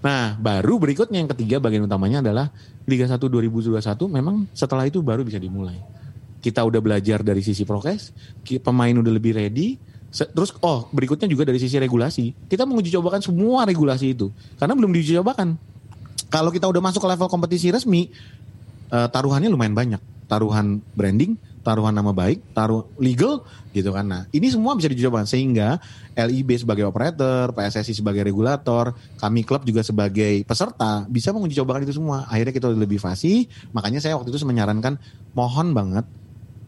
[0.00, 2.48] Nah, baru berikutnya yang ketiga bagian utamanya adalah
[2.88, 3.78] Liga 1 2021
[4.08, 5.76] memang setelah itu baru bisa dimulai.
[6.40, 8.16] Kita udah belajar dari sisi prokes,
[8.64, 9.76] pemain udah lebih ready,
[10.10, 12.34] terus oh berikutnya juga dari sisi regulasi.
[12.50, 15.54] Kita menguji cobakan semua regulasi itu karena belum diuji cobakan.
[16.30, 18.10] Kalau kita udah masuk ke level kompetisi resmi,
[18.90, 20.02] eh, taruhannya lumayan banyak.
[20.30, 21.34] Taruhan branding,
[21.66, 23.42] taruhan nama baik, taruh legal
[23.74, 24.06] gitu kan.
[24.06, 25.82] Nah, ini semua bisa dicoba sehingga
[26.14, 31.94] LIB sebagai operator, PSSI sebagai regulator, kami klub juga sebagai peserta bisa menguji cobakan itu
[31.98, 32.30] semua.
[32.30, 33.46] Akhirnya kita lebih fasih.
[33.74, 34.98] Makanya saya waktu itu menyarankan
[35.34, 36.06] mohon banget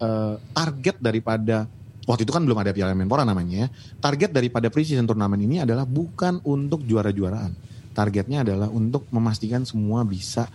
[0.02, 1.66] eh, target daripada
[2.06, 3.68] waktu itu kan belum ada Piala Menpora namanya ya.
[3.98, 7.52] Target daripada pre-season turnamen ini adalah bukan untuk juara-juaraan.
[7.92, 10.48] Targetnya adalah untuk memastikan semua bisa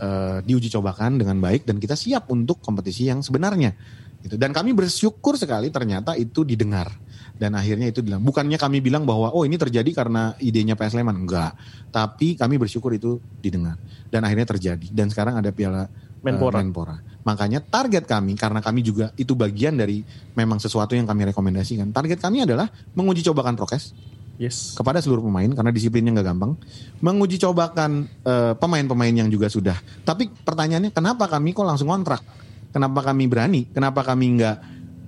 [0.00, 3.76] eh, diuji cobakan dengan baik dan kita siap untuk kompetisi yang sebenarnya.
[4.18, 4.34] Gitu.
[4.34, 6.90] Dan kami bersyukur sekali ternyata itu didengar.
[7.38, 11.22] dan akhirnya itu bilang bukannya kami bilang bahwa oh ini terjadi karena idenya PS Sleman
[11.22, 11.54] enggak
[11.94, 13.78] tapi kami bersyukur itu didengar
[14.10, 15.86] dan akhirnya terjadi dan sekarang ada piala
[16.34, 16.58] Menpora.
[16.58, 16.96] uh, Menpora.
[17.24, 20.00] Makanya target kami karena kami juga itu bagian dari
[20.32, 23.92] memang sesuatu yang kami rekomendasikan target kami adalah menguji cobakan prokes
[24.38, 24.78] Yes.
[24.78, 26.54] kepada seluruh pemain karena disiplinnya nggak gampang.
[27.02, 29.74] Menguji cobakan eh, pemain-pemain yang juga sudah.
[30.06, 32.22] Tapi pertanyaannya kenapa kami kok langsung kontrak?
[32.70, 33.66] Kenapa kami berani?
[33.74, 34.56] Kenapa kami nggak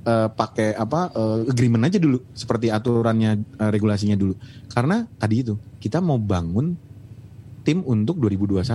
[0.03, 4.35] eh, pakai apa eh, agreement aja dulu seperti aturannya eh, regulasinya dulu?
[4.67, 6.75] Karena tadi itu kita mau bangun
[7.63, 8.67] tim untuk 2021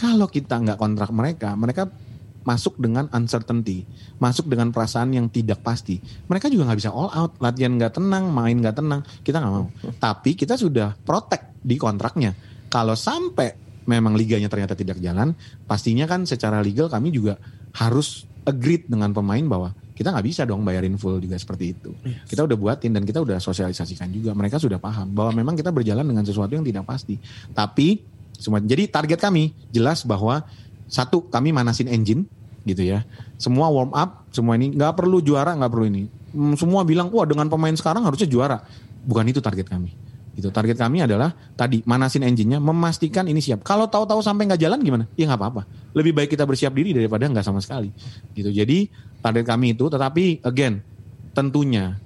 [0.00, 1.92] kalau kita nggak kontrak mereka mereka
[2.40, 3.84] masuk dengan uncertainty,
[4.16, 6.00] masuk dengan perasaan yang tidak pasti.
[6.00, 9.04] Mereka juga nggak bisa all out, latihan nggak tenang, main nggak tenang.
[9.20, 9.68] Kita nggak mau.
[10.04, 12.32] Tapi kita sudah protect di kontraknya.
[12.72, 13.52] Kalau sampai
[13.84, 15.36] memang liganya ternyata tidak jalan,
[15.68, 17.36] pastinya kan secara legal kami juga
[17.76, 21.92] harus agreed dengan pemain bahwa kita nggak bisa dong bayarin full juga seperti itu.
[22.24, 24.32] Kita udah buatin dan kita udah sosialisasikan juga.
[24.32, 27.20] Mereka sudah paham bahwa memang kita berjalan dengan sesuatu yang tidak pasti.
[27.52, 28.00] Tapi
[28.40, 30.48] semua jadi target kami jelas bahwa
[30.88, 32.24] satu kami manasin engine
[32.64, 33.04] gitu ya.
[33.40, 36.02] Semua warm up, semua ini nggak perlu juara, nggak perlu ini.
[36.32, 38.64] Hmm, semua bilang wah dengan pemain sekarang harusnya juara.
[39.04, 39.92] Bukan itu target kami.
[40.36, 43.64] Itu target kami adalah tadi manasin engine-nya, memastikan ini siap.
[43.64, 45.04] Kalau tahu-tahu sampai nggak jalan gimana?
[45.16, 45.62] Ya nggak apa-apa.
[45.96, 47.92] Lebih baik kita bersiap diri daripada nggak sama sekali.
[48.36, 48.48] Gitu.
[48.52, 48.88] Jadi
[49.20, 50.84] target kami itu, tetapi again
[51.32, 51.96] tentunya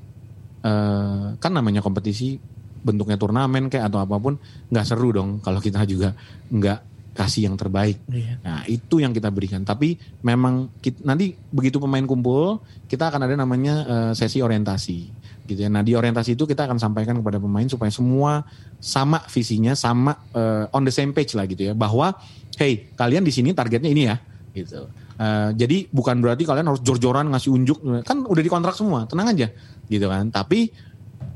[0.62, 2.38] eh, kan namanya kompetisi
[2.84, 4.36] bentuknya turnamen kayak atau apa pun
[4.68, 6.12] nggak seru dong kalau kita juga
[6.52, 8.02] nggak kasih yang terbaik.
[8.10, 8.42] Iya.
[8.42, 9.62] Nah itu yang kita berikan.
[9.62, 12.58] Tapi memang kit- nanti begitu pemain kumpul
[12.90, 14.98] kita akan ada namanya eh, sesi orientasi
[15.46, 15.70] gitu ya.
[15.70, 18.42] Nah di orientasi itu kita akan sampaikan kepada pemain supaya semua
[18.82, 21.72] sama visinya, sama eh, on the same page lah gitu ya.
[21.72, 22.18] Bahwa
[22.58, 24.18] hey kalian di sini targetnya ini ya
[24.50, 24.90] gitu.
[25.14, 29.54] Eh, jadi bukan berarti kalian harus jor-joran ngasih unjuk kan udah dikontrak semua tenang aja
[29.86, 30.34] gitu kan.
[30.34, 30.74] Tapi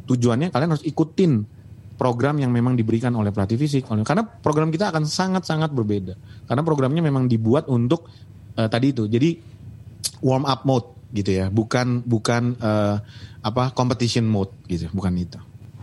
[0.09, 1.45] tujuannya kalian harus ikutin
[2.01, 3.85] program yang memang diberikan oleh pelatih fisik.
[3.85, 6.15] Karena program kita akan sangat-sangat berbeda.
[6.49, 8.09] Karena programnya memang dibuat untuk
[8.57, 9.37] eh, tadi itu jadi
[10.25, 11.53] warm up mode gitu ya.
[11.53, 12.97] Bukan bukan eh,
[13.43, 15.39] apa competition mode gitu bukan itu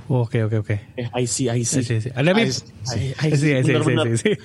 [0.06, 0.76] Oke oke oke.
[1.18, 1.82] I see, I I see.
[1.82, 2.14] see, I see.
[2.14, 2.30] Ada?
[2.30, 3.10] I- I I see.
[3.18, 4.06] I see, I see, Benar-benar.
[4.06, 4.38] I see.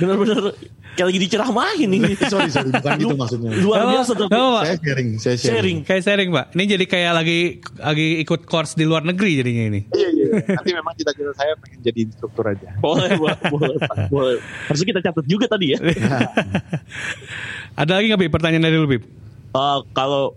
[0.00, 0.36] Bener-bener
[0.96, 2.16] kayak lagi diceramahin ini.
[2.32, 4.32] sorry sorry bukan gitu maksudnya Luar biasa tapi.
[4.32, 5.76] saya sharing saya sharing, Sharing.
[5.84, 6.46] Kayak sharing pak.
[6.56, 7.38] Ini jadi kayak lagi
[7.76, 9.80] lagi ikut course di luar negeri jadinya ini.
[9.92, 10.26] iya iya
[10.56, 13.76] nanti memang cita-cita saya pengen jadi instruktur aja Boleh, boleh,
[14.08, 14.36] boleh.
[14.66, 15.78] Harusnya kita catat juga tadi ya.
[17.80, 18.32] Ada lagi nggak Bib?
[18.32, 19.04] Pertanyaan dari lu Bib?
[19.48, 20.32] Eh, kalau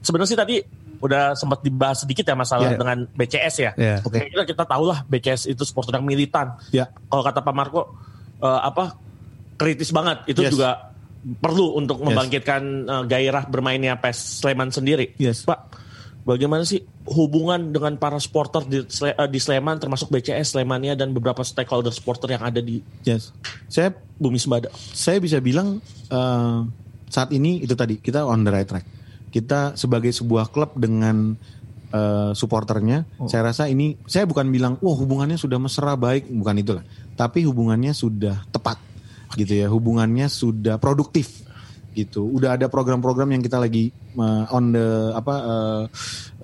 [0.00, 0.56] sebenarnya sih tadi
[0.98, 2.78] udah sempat dibahas sedikit ya masalah Iya.
[2.78, 3.72] dengan BCS ya.
[3.74, 3.96] Iya.
[4.02, 4.18] Oke.
[4.28, 6.58] Kita kita tahu lah BCS itu supporter yang militan.
[6.70, 7.82] ya Kalau kata Pak Marco
[8.38, 8.98] eh, apa
[9.54, 10.52] kritis banget itu Yes.
[10.54, 15.14] juga perlu untuk membangkitkan eh, gairah bermainnya PES Sleman sendiri.
[15.18, 15.42] Yes.
[15.42, 15.74] Pak,
[16.22, 21.40] bagaimana sih hubungan dengan para supporter di, eh, di Sleman termasuk BCS Slemania dan beberapa
[21.40, 23.32] stakeholder supporter yang ada di yes
[23.64, 23.90] saya
[24.20, 24.68] Bumi Sembada?
[24.92, 25.80] saya bisa bilang
[26.12, 26.58] eh,
[27.08, 28.84] saat ini itu tadi kita on the right track.
[29.28, 31.36] Kita sebagai sebuah klub dengan
[31.92, 36.84] eh, supporternya, saya rasa ini saya bukan bilang wah hubungannya sudah mesra baik, bukan itulah.
[37.16, 38.80] Tapi hubungannya sudah tepat
[39.36, 41.48] gitu ya, hubungannya sudah produktif
[41.98, 42.30] gitu.
[42.30, 45.82] Udah ada program-program yang kita lagi eh, on the apa eh,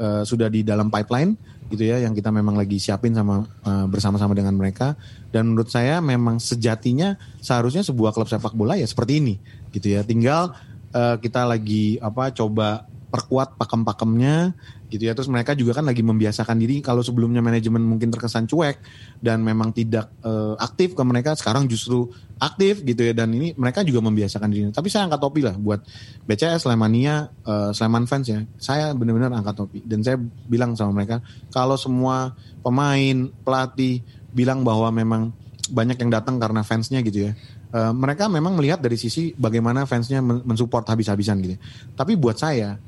[0.03, 4.35] eh, sudah di dalam pipeline gitu ya yang kita memang lagi siapin sama eh, bersama-sama
[4.35, 4.99] dengan mereka.
[5.30, 9.35] Dan menurut saya memang sejatinya seharusnya sebuah klub sepak bola ya seperti ini
[9.70, 10.03] gitu ya.
[10.03, 10.55] Tinggal
[10.95, 14.59] eh, kita lagi apa coba perkuat pakem-pakemnya
[14.90, 15.14] gitu ya.
[15.14, 16.82] Terus mereka juga kan lagi membiasakan diri.
[16.82, 18.82] Kalau sebelumnya manajemen mungkin terkesan cuek
[19.22, 22.11] dan memang tidak eh, aktif ke mereka sekarang justru
[22.42, 23.14] aktif gitu ya.
[23.14, 24.62] Dan ini mereka juga membiasakan diri.
[24.74, 25.86] Tapi saya angkat topi lah buat
[26.26, 28.42] BCS Slemania eh, Sleman fans ya.
[28.59, 29.78] Saya benar-benar angkat topi.
[29.86, 30.18] Dan saya
[30.51, 31.22] bilang sama mereka
[31.55, 32.34] kalau semua
[32.66, 34.03] pemain pelatih
[34.34, 35.30] bilang bahwa memang
[35.70, 37.32] banyak yang datang karena fansnya gitu ya
[37.75, 41.59] Eh, mereka memang melihat dari sisi bagaimana fansnya men- mensupport habis-habisan gitu.
[41.99, 42.79] Tapi buat saya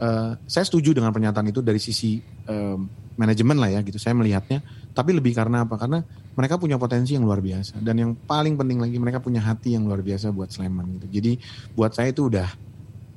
[0.00, 2.16] eh, saya setuju dengan pernyataan itu dari sisi
[2.48, 2.78] eh,
[3.20, 4.00] manajemen lah ya gitu.
[4.00, 4.64] Saya melihatnya.
[4.96, 5.76] Tapi lebih karena apa?
[5.76, 6.00] Karena
[6.32, 7.84] mereka punya potensi yang luar biasa.
[7.84, 11.20] Dan yang paling penting lagi mereka punya hati yang luar biasa buat Sleman gitu.
[11.20, 11.32] Jadi
[11.76, 12.48] buat saya itu udah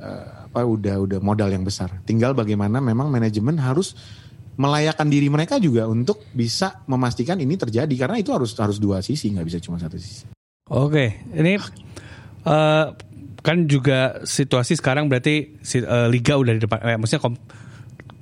[0.03, 2.03] eh, apa udah udah modal yang besar.
[2.03, 3.95] Tinggal bagaimana memang manajemen harus
[4.59, 7.95] melayakkan diri mereka juga untuk bisa memastikan ini terjadi.
[7.95, 11.59] Karena itu harus harus dua sisi nggak bisa cuma satu sisi Oke, ini
[12.43, 12.86] eh,
[13.43, 17.41] kan juga situasi sekarang berarti si- eh, liga udah di depan, eh, maksudnya kom-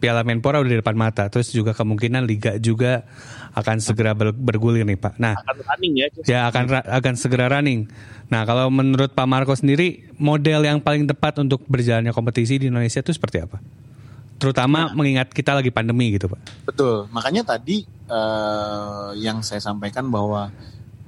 [0.01, 3.05] Piala Menpora udah di depan mata, terus juga kemungkinan liga juga
[3.53, 5.21] akan segera ber- bergulir nih Pak.
[5.21, 6.07] Nah, Akan running ya.
[6.25, 7.85] ya akan akan segera running.
[8.33, 13.05] Nah, kalau menurut Pak Marco sendiri, model yang paling tepat untuk berjalannya kompetisi di Indonesia
[13.05, 13.61] itu seperti apa?
[14.41, 16.65] Terutama mengingat kita lagi pandemi gitu, Pak.
[16.65, 17.05] Betul.
[17.13, 20.49] Makanya tadi eh, yang saya sampaikan bahwa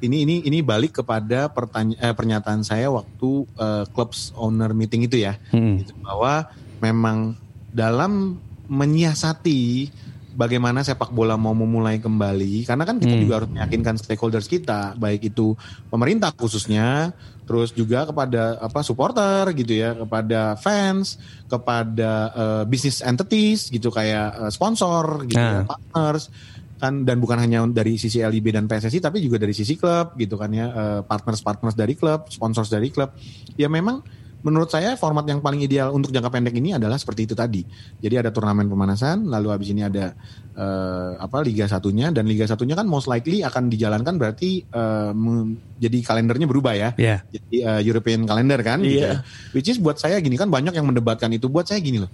[0.03, 5.17] ini ini ini balik kepada pertanya- eh, pernyataan saya waktu eh, clubs owner meeting itu
[5.17, 5.79] ya, Hmm.
[5.79, 6.45] Gitu, bahwa
[6.77, 7.39] memang
[7.71, 8.35] dalam
[8.67, 9.89] menyiasati
[10.33, 13.21] bagaimana sepak bola mau memulai kembali, karena kan kita Hmm.
[13.21, 15.53] juga harus meyakinkan stakeholders kita, baik itu
[15.87, 23.69] pemerintah khususnya, terus juga kepada apa supporter gitu ya, kepada fans, kepada eh, business entities
[23.69, 25.69] gitu kayak eh, sponsor gitu ya, Nah.
[25.69, 26.33] partners
[26.77, 30.35] kan dan bukan hanya dari sisi LIB dan PSSI tapi juga dari sisi klub gitu
[30.35, 33.13] kan ya eh, partners-partners dari klub, sponsors dari klub.
[33.55, 34.03] Ya memang
[34.43, 37.63] menurut saya format yang paling ideal untuk jangka pendek ini adalah seperti itu tadi.
[38.03, 40.11] Jadi ada turnamen pemanasan, lalu habis ini ada
[40.51, 45.79] eh, apa Liga satunya dan Liga satunya kan most likely akan dijalankan berarti eh, mem-
[45.79, 46.89] jadi kalendernya berubah ya.
[46.99, 47.23] Ya.
[47.31, 49.23] Jadi eh, European calendar kan gitu Iya.
[49.23, 49.55] ya.
[49.55, 51.47] Which is buat saya gini kan banyak yang mendebatkan itu.
[51.47, 52.11] Buat saya gini loh.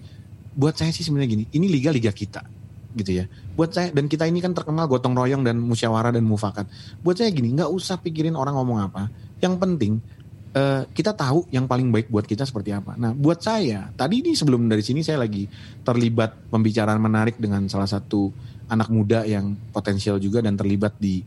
[0.54, 2.59] Buat saya sih sebenarnya gini, ini liga-liga kita
[2.98, 3.26] gitu ya.
[3.54, 6.66] Buat saya dan kita ini kan terkenal gotong royong dan musyawarah dan mufakat.
[7.06, 9.10] Buat saya gini, nggak usah pikirin orang ngomong apa.
[9.40, 9.94] Yang penting
[10.54, 12.98] eh, kita tahu yang paling baik buat kita seperti apa.
[12.98, 15.46] Nah, buat saya tadi ini sebelum dari sini saya lagi
[15.86, 18.34] terlibat pembicaraan menarik dengan salah satu
[18.70, 21.22] anak muda yang potensial juga dan terlibat di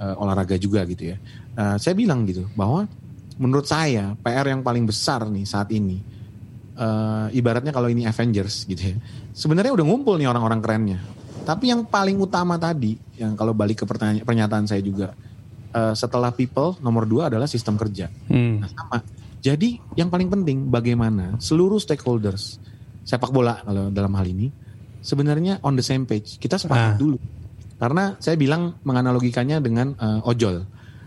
[0.00, 1.16] eh, olahraga juga gitu ya.
[1.56, 2.84] Eh, saya bilang gitu bahwa
[3.36, 6.00] menurut saya PR yang paling besar nih saat ini
[6.76, 8.96] eh, ibaratnya kalau ini Avengers gitu ya.
[9.32, 10.98] Sebenarnya udah ngumpul nih orang-orang kerennya.
[11.42, 15.16] Tapi yang paling utama tadi yang kalau balik ke pertanyaan pernyataan saya juga
[15.72, 18.12] eh, setelah people nomor dua adalah sistem kerja.
[18.28, 18.60] Hmm.
[18.60, 18.98] Nah, sama.
[19.40, 22.58] Jadi yang paling penting bagaimana seluruh stakeholders
[23.06, 24.50] sepak bola kalau dalam hal ini
[24.98, 26.36] sebenarnya on the same page.
[26.36, 26.60] Kita Ah.
[26.60, 27.18] sepakat dulu.
[27.76, 30.66] Karena saya bilang menganalogikannya dengan eh, ojol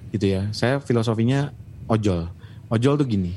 [0.10, 0.48] gitu ya.
[0.56, 1.52] Saya filosofinya
[1.92, 2.30] ojol.
[2.70, 3.34] Ojol tuh gini.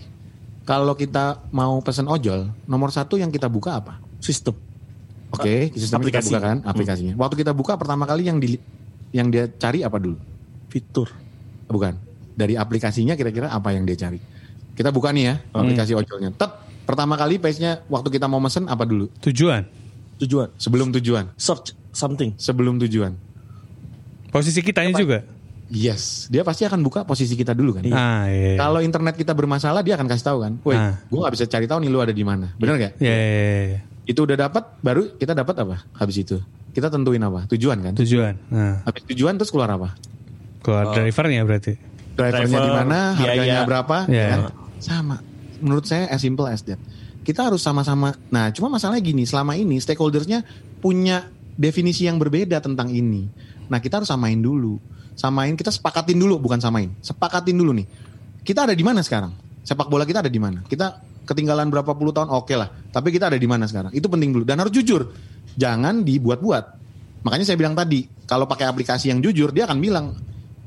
[0.62, 3.98] Kalau kita mau pesan ojol, nomor satu yang kita buka apa?
[4.22, 4.54] Sistem.
[5.32, 6.28] Oke, sistem kita aplikasi.
[6.28, 7.14] buka kan aplikasinya.
[7.18, 8.60] Waktu kita buka pertama kali yang di
[9.10, 10.20] yang dia cari apa dulu?
[10.70, 11.08] Fitur.
[11.66, 11.96] Bukan.
[12.36, 14.20] Dari aplikasinya kira-kira apa yang dia cari?
[14.72, 16.30] Kita buka nih ya aplikasi ojolnya.
[16.36, 16.52] Tet,
[16.86, 19.10] pertama kali page-nya waktu kita mau mesen apa dulu?
[19.24, 19.66] Tujuan.
[20.22, 20.48] Tujuan.
[20.56, 21.32] Sebelum tujuan.
[21.34, 22.38] Search something.
[22.38, 23.16] Sebelum tujuan.
[24.30, 25.26] Posisi kitanya juga.
[25.72, 27.88] Yes, dia pasti akan buka posisi kita dulu kan.
[27.88, 28.60] Ah, iya.
[28.60, 30.52] Kalau internet kita bermasalah dia akan kasih tahu kan.
[30.60, 31.00] Woi, Ah.
[31.00, 32.52] gue nggak bisa cari tahu nih lu ada di mana.
[32.54, 32.92] Bener gak?
[33.00, 33.80] Ya, ya, ya, ya.
[34.04, 35.80] Itu udah dapat, baru kita dapat apa?
[35.96, 36.36] Habis itu
[36.70, 37.48] kita tentuin apa?
[37.48, 37.92] Tujuan kan.
[37.94, 38.36] Tujuan.
[38.48, 39.96] Nah, Habis tujuan terus keluar apa?
[40.60, 41.74] keluar drivernya berarti.
[42.12, 43.64] drivernya Driver, di mana, harganya biaya.
[43.64, 44.26] berapa, Iya.
[44.28, 44.40] kan?
[44.78, 45.16] Sama.
[45.58, 46.76] Menurut saya as simple as that.
[47.22, 48.12] Kita harus sama-sama.
[48.28, 50.44] Nah, cuma masalahnya gini, selama ini stakeholdersnya
[50.78, 53.26] punya definisi yang berbeda tentang ini.
[53.66, 54.76] Nah, kita harus samain dulu.
[55.22, 56.90] Samain, kita sepakatin dulu, bukan samain.
[56.98, 57.86] Sepakatin dulu nih.
[58.42, 59.30] Kita ada di mana sekarang?
[59.62, 60.66] Sepak bola kita ada di mana?
[60.66, 62.66] Kita ketinggalan berapa puluh tahun, oke lah.
[62.90, 63.94] Tapi kita ada di mana sekarang?
[63.94, 64.42] Itu penting dulu.
[64.42, 65.14] Dan harus jujur.
[65.54, 66.64] Jangan dibuat-buat.
[67.22, 70.18] Makanya saya bilang tadi, kalau pakai aplikasi yang jujur, dia akan bilang,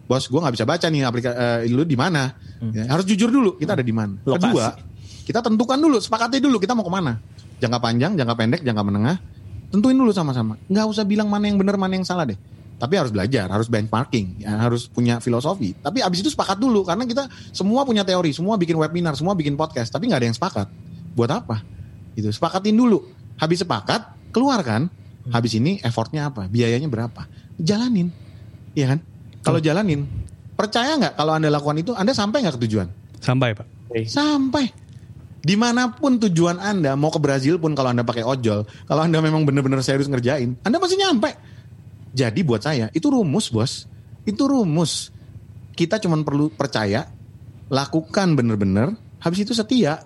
[0.08, 3.76] bos gue nggak bisa baca nih aplikasi lu di mana Ya, harus jujur dulu kita
[3.76, 4.80] ada di mana kedua
[5.28, 7.20] kita tentukan dulu sepakati dulu kita mau ke mana
[7.60, 9.20] jangka panjang jangka pendek jangka menengah
[9.70, 12.40] tentuin dulu sama-sama nggak usah bilang mana yang benar mana yang salah deh
[12.76, 15.76] tapi harus belajar harus benchmarking ya, harus punya filosofi.
[15.80, 19.56] Tapi abis itu sepakat dulu karena kita semua punya teori semua bikin webinar semua bikin
[19.56, 20.68] podcast tapi nggak ada yang sepakat.
[21.16, 21.64] Buat apa?
[22.14, 23.04] Gitu sepakatin dulu.
[23.40, 24.92] Habis sepakat keluarkan
[25.32, 26.52] habis ini effortnya apa?
[26.52, 27.28] Biayanya berapa?
[27.56, 28.26] Jalanin
[28.76, 29.00] Iya kan?
[29.42, 30.04] Kalau jalanin
[30.60, 32.88] percaya nggak kalau anda lakukan itu anda sampai nggak ke tujuan?
[33.24, 33.66] Sampai, Pak.
[34.06, 34.70] sampai.
[35.46, 39.22] Di mana pun tujuan anda mau ke Brazil pun kalau anda pakai ojol kalau anda
[39.22, 41.32] memang benar-benar serius ngerjain anda pasti nyampe
[42.16, 43.92] jadi buat saya itu rumus bos.
[44.24, 45.12] Itu rumus.
[45.76, 47.12] Kita cuma perlu percaya
[47.68, 50.00] lakukan bener-bener habis itu setia.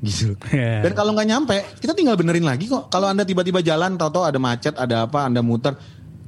[0.00, 0.32] Gitu.
[0.48, 0.80] Ya.
[0.88, 2.88] dan kalau nggak nyampe kita tinggal benerin lagi kok.
[2.88, 5.76] Kalau anda tiba-tiba jalan tahu-tahu ada macet ada apa anda muter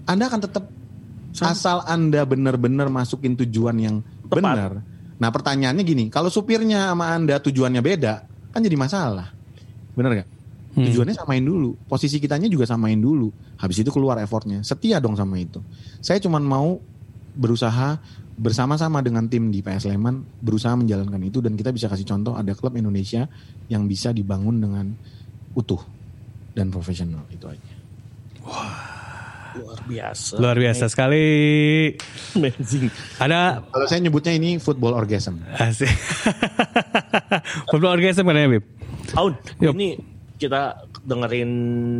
[0.05, 0.65] anda akan tetap
[1.41, 4.81] asal anda benar-benar masukin tujuan yang benar
[5.17, 8.15] nah pertanyaannya gini kalau supirnya sama anda tujuannya beda
[8.53, 9.33] kan jadi masalah.
[9.97, 10.36] Bener gak
[10.77, 10.85] Hmm.
[10.93, 15.41] tujuannya samain dulu posisi kitanya juga samain dulu habis itu keluar effortnya setia dong sama
[15.41, 15.65] itu
[16.05, 16.77] saya cuma mau
[17.33, 17.97] berusaha
[18.37, 22.53] bersama-sama dengan tim di PS Sleman berusaha menjalankan itu dan kita bisa kasih contoh ada
[22.53, 23.25] klub Indonesia
[23.73, 24.93] yang bisa dibangun dengan
[25.57, 25.81] utuh
[26.53, 27.73] dan profesional itu aja.
[29.57, 30.37] Luar biasa.
[30.37, 31.25] Luar biasa sekali.
[32.37, 32.93] Amazing.
[33.17, 35.41] Ada Kalau saya nyebutnya ini football orgasm.
[35.57, 35.89] asik.
[37.73, 38.65] Football orgasm kan ya, Bib?
[39.17, 39.33] Aun,
[39.65, 39.97] ini
[40.37, 41.51] kita dengerin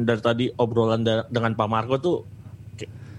[0.03, 2.17] dari tadi obrolan da- dengan Pak Marco tuh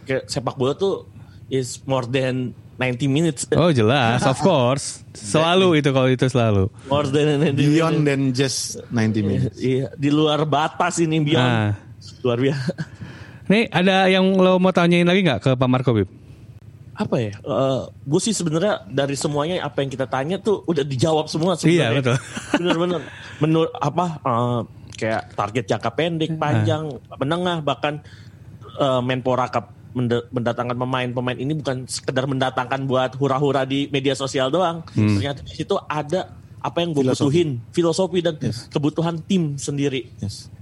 [0.03, 1.09] kayak, sepak bola tuh
[1.47, 3.41] is more than 90 minutes.
[3.57, 5.01] Oh jelas, of course.
[5.11, 6.70] Selalu itu kalau itu selalu.
[6.86, 8.05] More than 90 Beyond minutes.
[8.05, 9.57] than just 90 minutes.
[9.57, 11.41] Iya, di luar batas ini beyond.
[11.43, 11.74] Nah,
[12.22, 12.70] luar biasa.
[13.49, 16.05] Nih ada yang lo mau tanyain lagi nggak ke Pak Marco Bib?
[16.93, 17.34] Apa ya?
[18.03, 22.01] gue sih sebenarnya dari semuanya apa yang kita tanya tuh udah dijawab semua Iya sebenarnya.
[22.03, 22.18] betul.
[22.57, 23.01] Bener-bener.
[23.41, 24.05] Menurut apa?
[24.20, 24.61] eh,
[24.97, 26.89] kayak target jangka pendek, panjang,
[27.21, 28.01] menengah, bahkan
[28.81, 29.77] eh, Menpora Cup
[30.29, 34.85] mendatangkan pemain-pemain ini bukan sekedar mendatangkan buat hura-hura di media sosial doang.
[34.93, 38.37] Ternyata di situ ada apa yang gue butuhin, filosofi dan
[38.69, 40.09] kebutuhan tim sendiri.
[40.21, 40.53] Yes.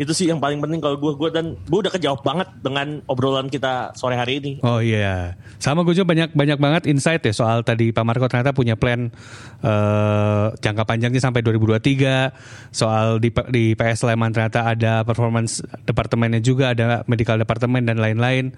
[0.00, 3.52] Itu sih yang paling penting kalau gue gue dan gue udah kejawab banget dengan obrolan
[3.52, 4.52] kita sore hari ini.
[4.64, 8.56] Oh iya, sama gue juga banyak banyak banget insight ya soal tadi Pak Marco ternyata
[8.56, 9.12] punya plan
[9.60, 12.72] eh, jangka panjangnya sampai 2023.
[12.72, 18.56] Soal di di PS Sleman ternyata ada performance departemennya juga, ada medical departemen dan lain-lain.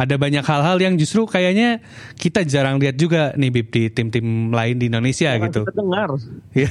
[0.00, 1.84] Ada banyak hal-hal yang justru kayaknya
[2.16, 5.66] kita jarang lihat juga nih Bib di tim-tim lain di Indonesia gitu.
[5.66, 6.08] Kita dengar.
[6.56, 6.70] Iya.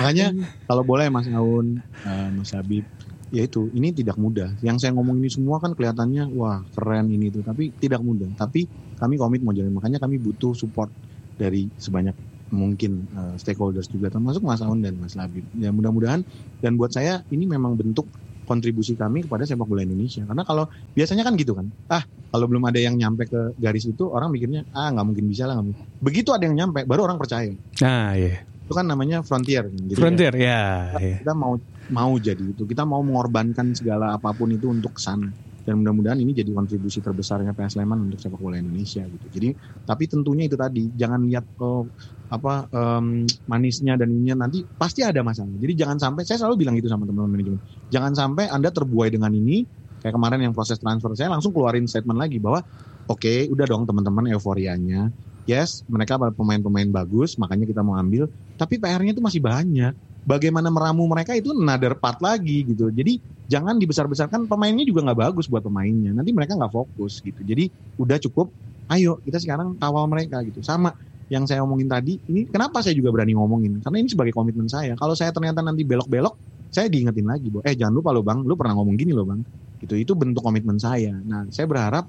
[0.00, 0.26] Makanya
[0.64, 2.86] kalau boleh Mas Aun, eh, Mas Habib,
[3.34, 4.54] ya itu ini tidak mudah.
[4.62, 8.30] Yang saya ngomong ini semua kan kelihatannya wah keren ini itu, tapi tidak mudah.
[8.38, 8.66] Tapi
[8.96, 9.74] kami komit mau jalan.
[9.74, 10.90] Makanya kami butuh support
[11.36, 12.14] dari sebanyak
[12.54, 15.42] mungkin eh, stakeholders juga, termasuk Mas Aun dan Mas Labib.
[15.58, 16.22] Ya mudah-mudahan
[16.62, 18.06] dan buat saya ini memang bentuk
[18.46, 20.22] kontribusi kami kepada sepak bola Indonesia.
[20.22, 24.06] Karena kalau biasanya kan gitu kan, ah kalau belum ada yang nyampe ke garis itu
[24.06, 25.84] orang mikirnya ah nggak mungkin bisa lah nggak mungkin.
[25.98, 27.50] Begitu ada yang nyampe, baru orang percaya.
[27.82, 28.55] Nah, iya.
[28.66, 29.70] Itu kan namanya frontier.
[29.70, 30.92] Jadi Frontier ya.
[30.98, 31.22] iya.
[31.22, 31.54] kita mau
[31.90, 35.30] mau jadi itu kita mau mengorbankan segala apa pun itu untuk sana
[35.66, 39.50] dan mudah-mudahan ini jadi kontribusi terbesarnya PS Sleman untuk sepak bola Indonesia gitu jadi
[39.82, 41.90] tapi tentunya itu tadi jangan lihat oh,
[42.30, 46.78] apa em, manisnya dan ininya nanti pasti ada masalah jadi jangan sampai saya selalu bilang
[46.78, 47.60] itu sama teman-teman manajemen
[47.90, 49.66] jangan sampai anda terbuai dengan ini
[49.98, 52.62] kayak kemarin yang proses transfer saya langsung keluarin statement lagi bahwa
[53.10, 55.10] oke udah dong teman-teman euforianya
[55.46, 58.28] yes mereka pemain-pemain bagus makanya kita mau ambil
[58.58, 59.94] tapi PR-nya itu masih banyak
[60.26, 62.90] bagaimana meramu mereka itu another part lagi gitu.
[62.90, 66.10] Jadi jangan dibesar-besarkan pemainnya juga nggak bagus buat pemainnya.
[66.10, 67.46] Nanti mereka nggak fokus gitu.
[67.46, 67.70] Jadi
[68.02, 68.50] udah cukup.
[68.90, 70.60] Ayo kita sekarang kawal mereka gitu.
[70.66, 70.90] Sama
[71.30, 72.18] yang saya omongin tadi.
[72.26, 73.78] Ini kenapa saya juga berani ngomongin?
[73.82, 74.98] Karena ini sebagai komitmen saya.
[74.98, 76.34] Kalau saya ternyata nanti belok-belok,
[76.70, 79.40] saya diingetin lagi, bahwa eh jangan lupa lo bang, lu pernah ngomong gini lo bang.
[79.82, 79.94] Gitu.
[79.98, 81.14] Itu bentuk komitmen saya.
[81.22, 82.06] Nah saya berharap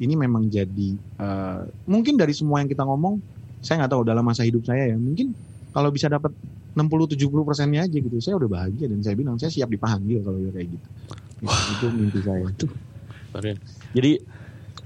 [0.00, 3.20] ini memang jadi eh, mungkin dari semua yang kita ngomong,
[3.60, 4.96] saya nggak tahu dalam masa hidup saya ya.
[4.96, 5.36] Mungkin
[5.70, 6.32] kalau bisa dapat
[6.74, 10.52] 60-70 persennya aja gitu saya udah bahagia dan saya bilang saya siap dipanggil kalau udah
[10.54, 10.86] kayak gitu.
[11.40, 12.44] Gitu, itu mimpi saya.
[13.94, 14.12] Jadi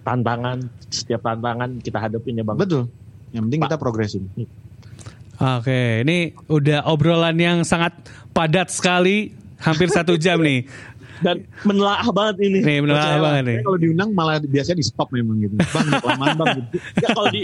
[0.04, 0.58] tantangan
[0.92, 2.56] setiap tantangan kita hadapin ya bang.
[2.60, 2.84] betul.
[3.32, 4.22] Yang penting kita progresin.
[5.34, 7.90] Oke, ini udah obrolan yang sangat
[8.30, 10.62] padat sekali, hampir satu jam nih.
[11.20, 12.58] Dan menelaah banget ini.
[12.58, 13.56] Nih, menelaah banget nih.
[13.62, 16.68] Kalau diundang malah biasanya di stop memang gitu bang kelamaan bang gitu.
[16.98, 17.42] Ya, kalau di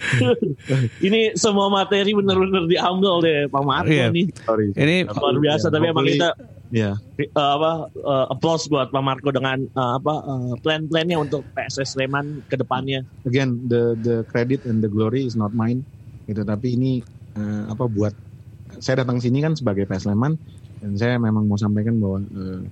[1.06, 4.08] ini semua materi benar-benar diambil deh Pak Marco Iya.
[4.10, 4.26] nih.
[4.40, 6.30] sorry Ini Luar biasa tapi emang kita
[6.72, 11.94] ya eh, apa eh, applause buat Pak Marco dengan eh, apa eh, plan-plannya untuk PSS
[11.94, 13.04] Sleman ke depannya.
[13.24, 15.84] again the the credit and the glory is not mine
[16.24, 18.16] gitu tapi ini eh, apa buat
[18.74, 20.34] saya datang sini kan sebagai PS Sleman
[20.84, 22.62] dan saya memang mau sampaikan bahwa eh,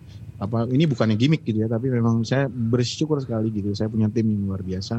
[0.45, 4.27] apa ini bukannya gimmick gitu ya tapi memang saya bersyukur sekali gitu saya punya tim
[4.33, 4.95] yang luar biasa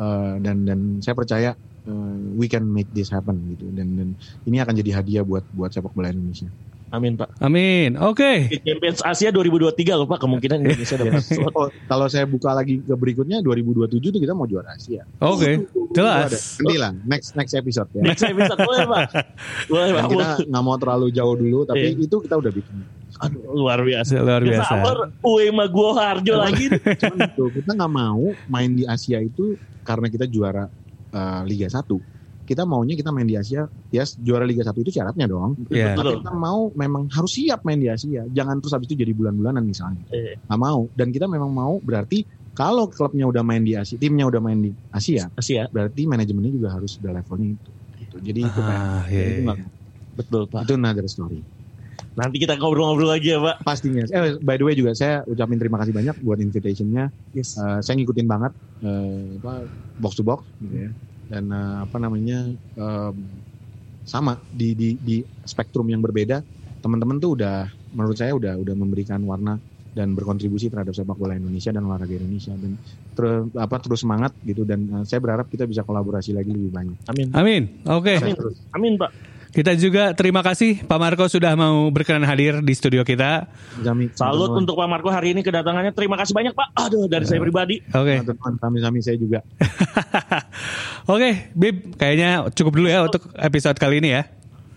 [0.00, 1.50] eh, dan dan saya percaya
[1.88, 4.08] eh, we can make this happen gitu dan dan
[4.48, 6.50] ini akan jadi hadiah buat buat sepak bola Indonesia.
[6.92, 7.40] Amin Pak.
[7.40, 7.96] amin.
[7.96, 8.52] Oke.
[8.60, 11.24] Champions Asia 2023 loh Pak kemungkinan Indonesia dapat.
[11.52, 15.04] Oh, kalau saya buka lagi ke berikutnya 2027 tuh kita mau juara Asia.
[15.18, 15.64] Oke.
[15.64, 16.28] Itu ada.
[16.28, 16.60] Jelas.
[16.60, 18.04] Nanti lah next next episode ya.
[18.04, 19.08] Next episode boleh Pak.
[19.72, 20.02] Boleh Pak.
[20.06, 22.04] Kita nggak mau terlalu jauh dulu, tapi Iya.
[22.04, 22.76] itu kita udah bikin.
[23.20, 24.12] Aduh, luar biasa.
[24.18, 24.72] Luar biasa.
[24.72, 26.68] Sabar Uema Gua Harjo lagi.
[27.00, 30.68] Cuman itu kita nggak mau main di Asia itu karena kita juara
[31.08, 31.88] eh, Liga 1.
[32.52, 35.56] Kita maunya kita main di Asia, ya juara Liga 1 itu syaratnya dong.
[35.72, 35.96] Iya.
[35.96, 36.14] Tapi Betul.
[36.20, 38.28] kita mau memang harus siap main di Asia.
[38.28, 40.04] Jangan terus habis itu jadi bulan-bulanan misalnya.
[40.12, 40.80] Eh, Nggak mau.
[40.92, 42.22] Dan kita memang mau berarti
[42.52, 45.64] kalau klubnya udah main di Asia, timnya udah main di Asia, Asia.
[45.72, 47.72] berarti manajemennya juga harus udah levelnya itu.
[47.96, 48.16] Gitu.
[48.20, 49.46] Jadi itu Ah, kayak iya, itu iya.
[49.48, 49.60] nggak-
[50.12, 50.60] Betul Pak.
[50.68, 51.40] itu another story.
[52.12, 53.64] Nanti kita ngobrol-ngobrol lagi ya Pak.
[53.64, 54.04] Pastinya.
[54.04, 57.08] Eh, by the way juga saya ucapin terima kasih banyak buat invitationnya.
[57.32, 57.56] Yes.
[57.56, 58.52] Eh, saya ngikutin banget
[58.84, 59.64] eh, apa
[59.96, 60.90] box to box gitu ya.
[61.32, 62.44] Dan eh, apa namanya
[62.76, 63.16] em,
[64.04, 65.16] sama di di di
[65.48, 66.44] spektrum yang berbeda.
[66.84, 67.64] Teman-teman tuh udah
[67.94, 69.56] menurut saya udah udah memberikan warna
[69.92, 72.80] dan berkontribusi terhadap sepak bola Indonesia dan olahraga Indonesia dan
[73.12, 73.24] ter,
[73.60, 76.98] apa terus semangat gitu dan eh, saya berharap kita bisa kolaborasi lagi lebih banyak.
[77.08, 77.28] Amin.
[77.32, 77.62] Amin.
[77.88, 78.20] Oke.
[78.20, 78.36] Amin.
[78.76, 79.31] Amin Pak.
[79.52, 83.52] Kita juga terima kasih Pak Marco sudah mau berkenan hadir di studio kita.
[83.84, 85.92] Jami, Salut untuk Pak Marco hari ini kedatangannya.
[85.92, 86.72] Terima kasih banyak Pak.
[86.72, 87.84] Aduh dari saya pribadi.
[87.92, 88.24] Oke.
[88.24, 89.44] teman-teman kami-kami saya juga.
[91.12, 94.24] Oke, Bib, kayaknya cukup dulu ya untuk episode kali ini ya.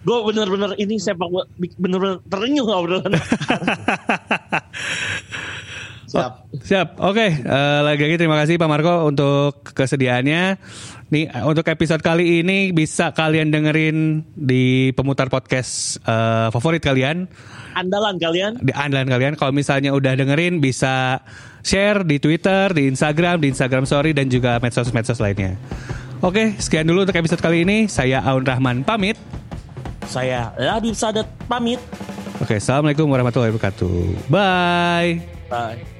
[0.03, 1.31] Gue bener-bener ini sepak
[1.79, 3.15] bener-bener terenyuh obrolan.
[6.05, 6.33] Siap.
[6.63, 6.87] Siap.
[7.01, 10.55] Oke, eh, lagi-lagi terima kasih Pak Marco untuk kesediaannya.
[11.05, 17.29] Nih untuk episode kali ini bisa kalian dengerin di pemutar podcast eh, favorit kalian,
[17.77, 18.57] Andalan kalian.
[18.57, 19.33] di andalan kalian.
[19.37, 21.21] Kalau misalnya udah dengerin bisa
[21.61, 25.53] share di Twitter, di Instagram, di Instagram Story dan juga medsos-medsos lainnya.
[26.25, 27.85] Oke, sekian dulu untuk episode kali ini.
[27.85, 29.13] Saya Aun Rahman pamit.
[30.09, 31.77] Saya Labib Sadat pamit.
[32.41, 34.25] Oke, assalamualaikum warahmatullahi wabarakatuh.
[34.25, 35.21] Bye.
[35.53, 35.94] Bye.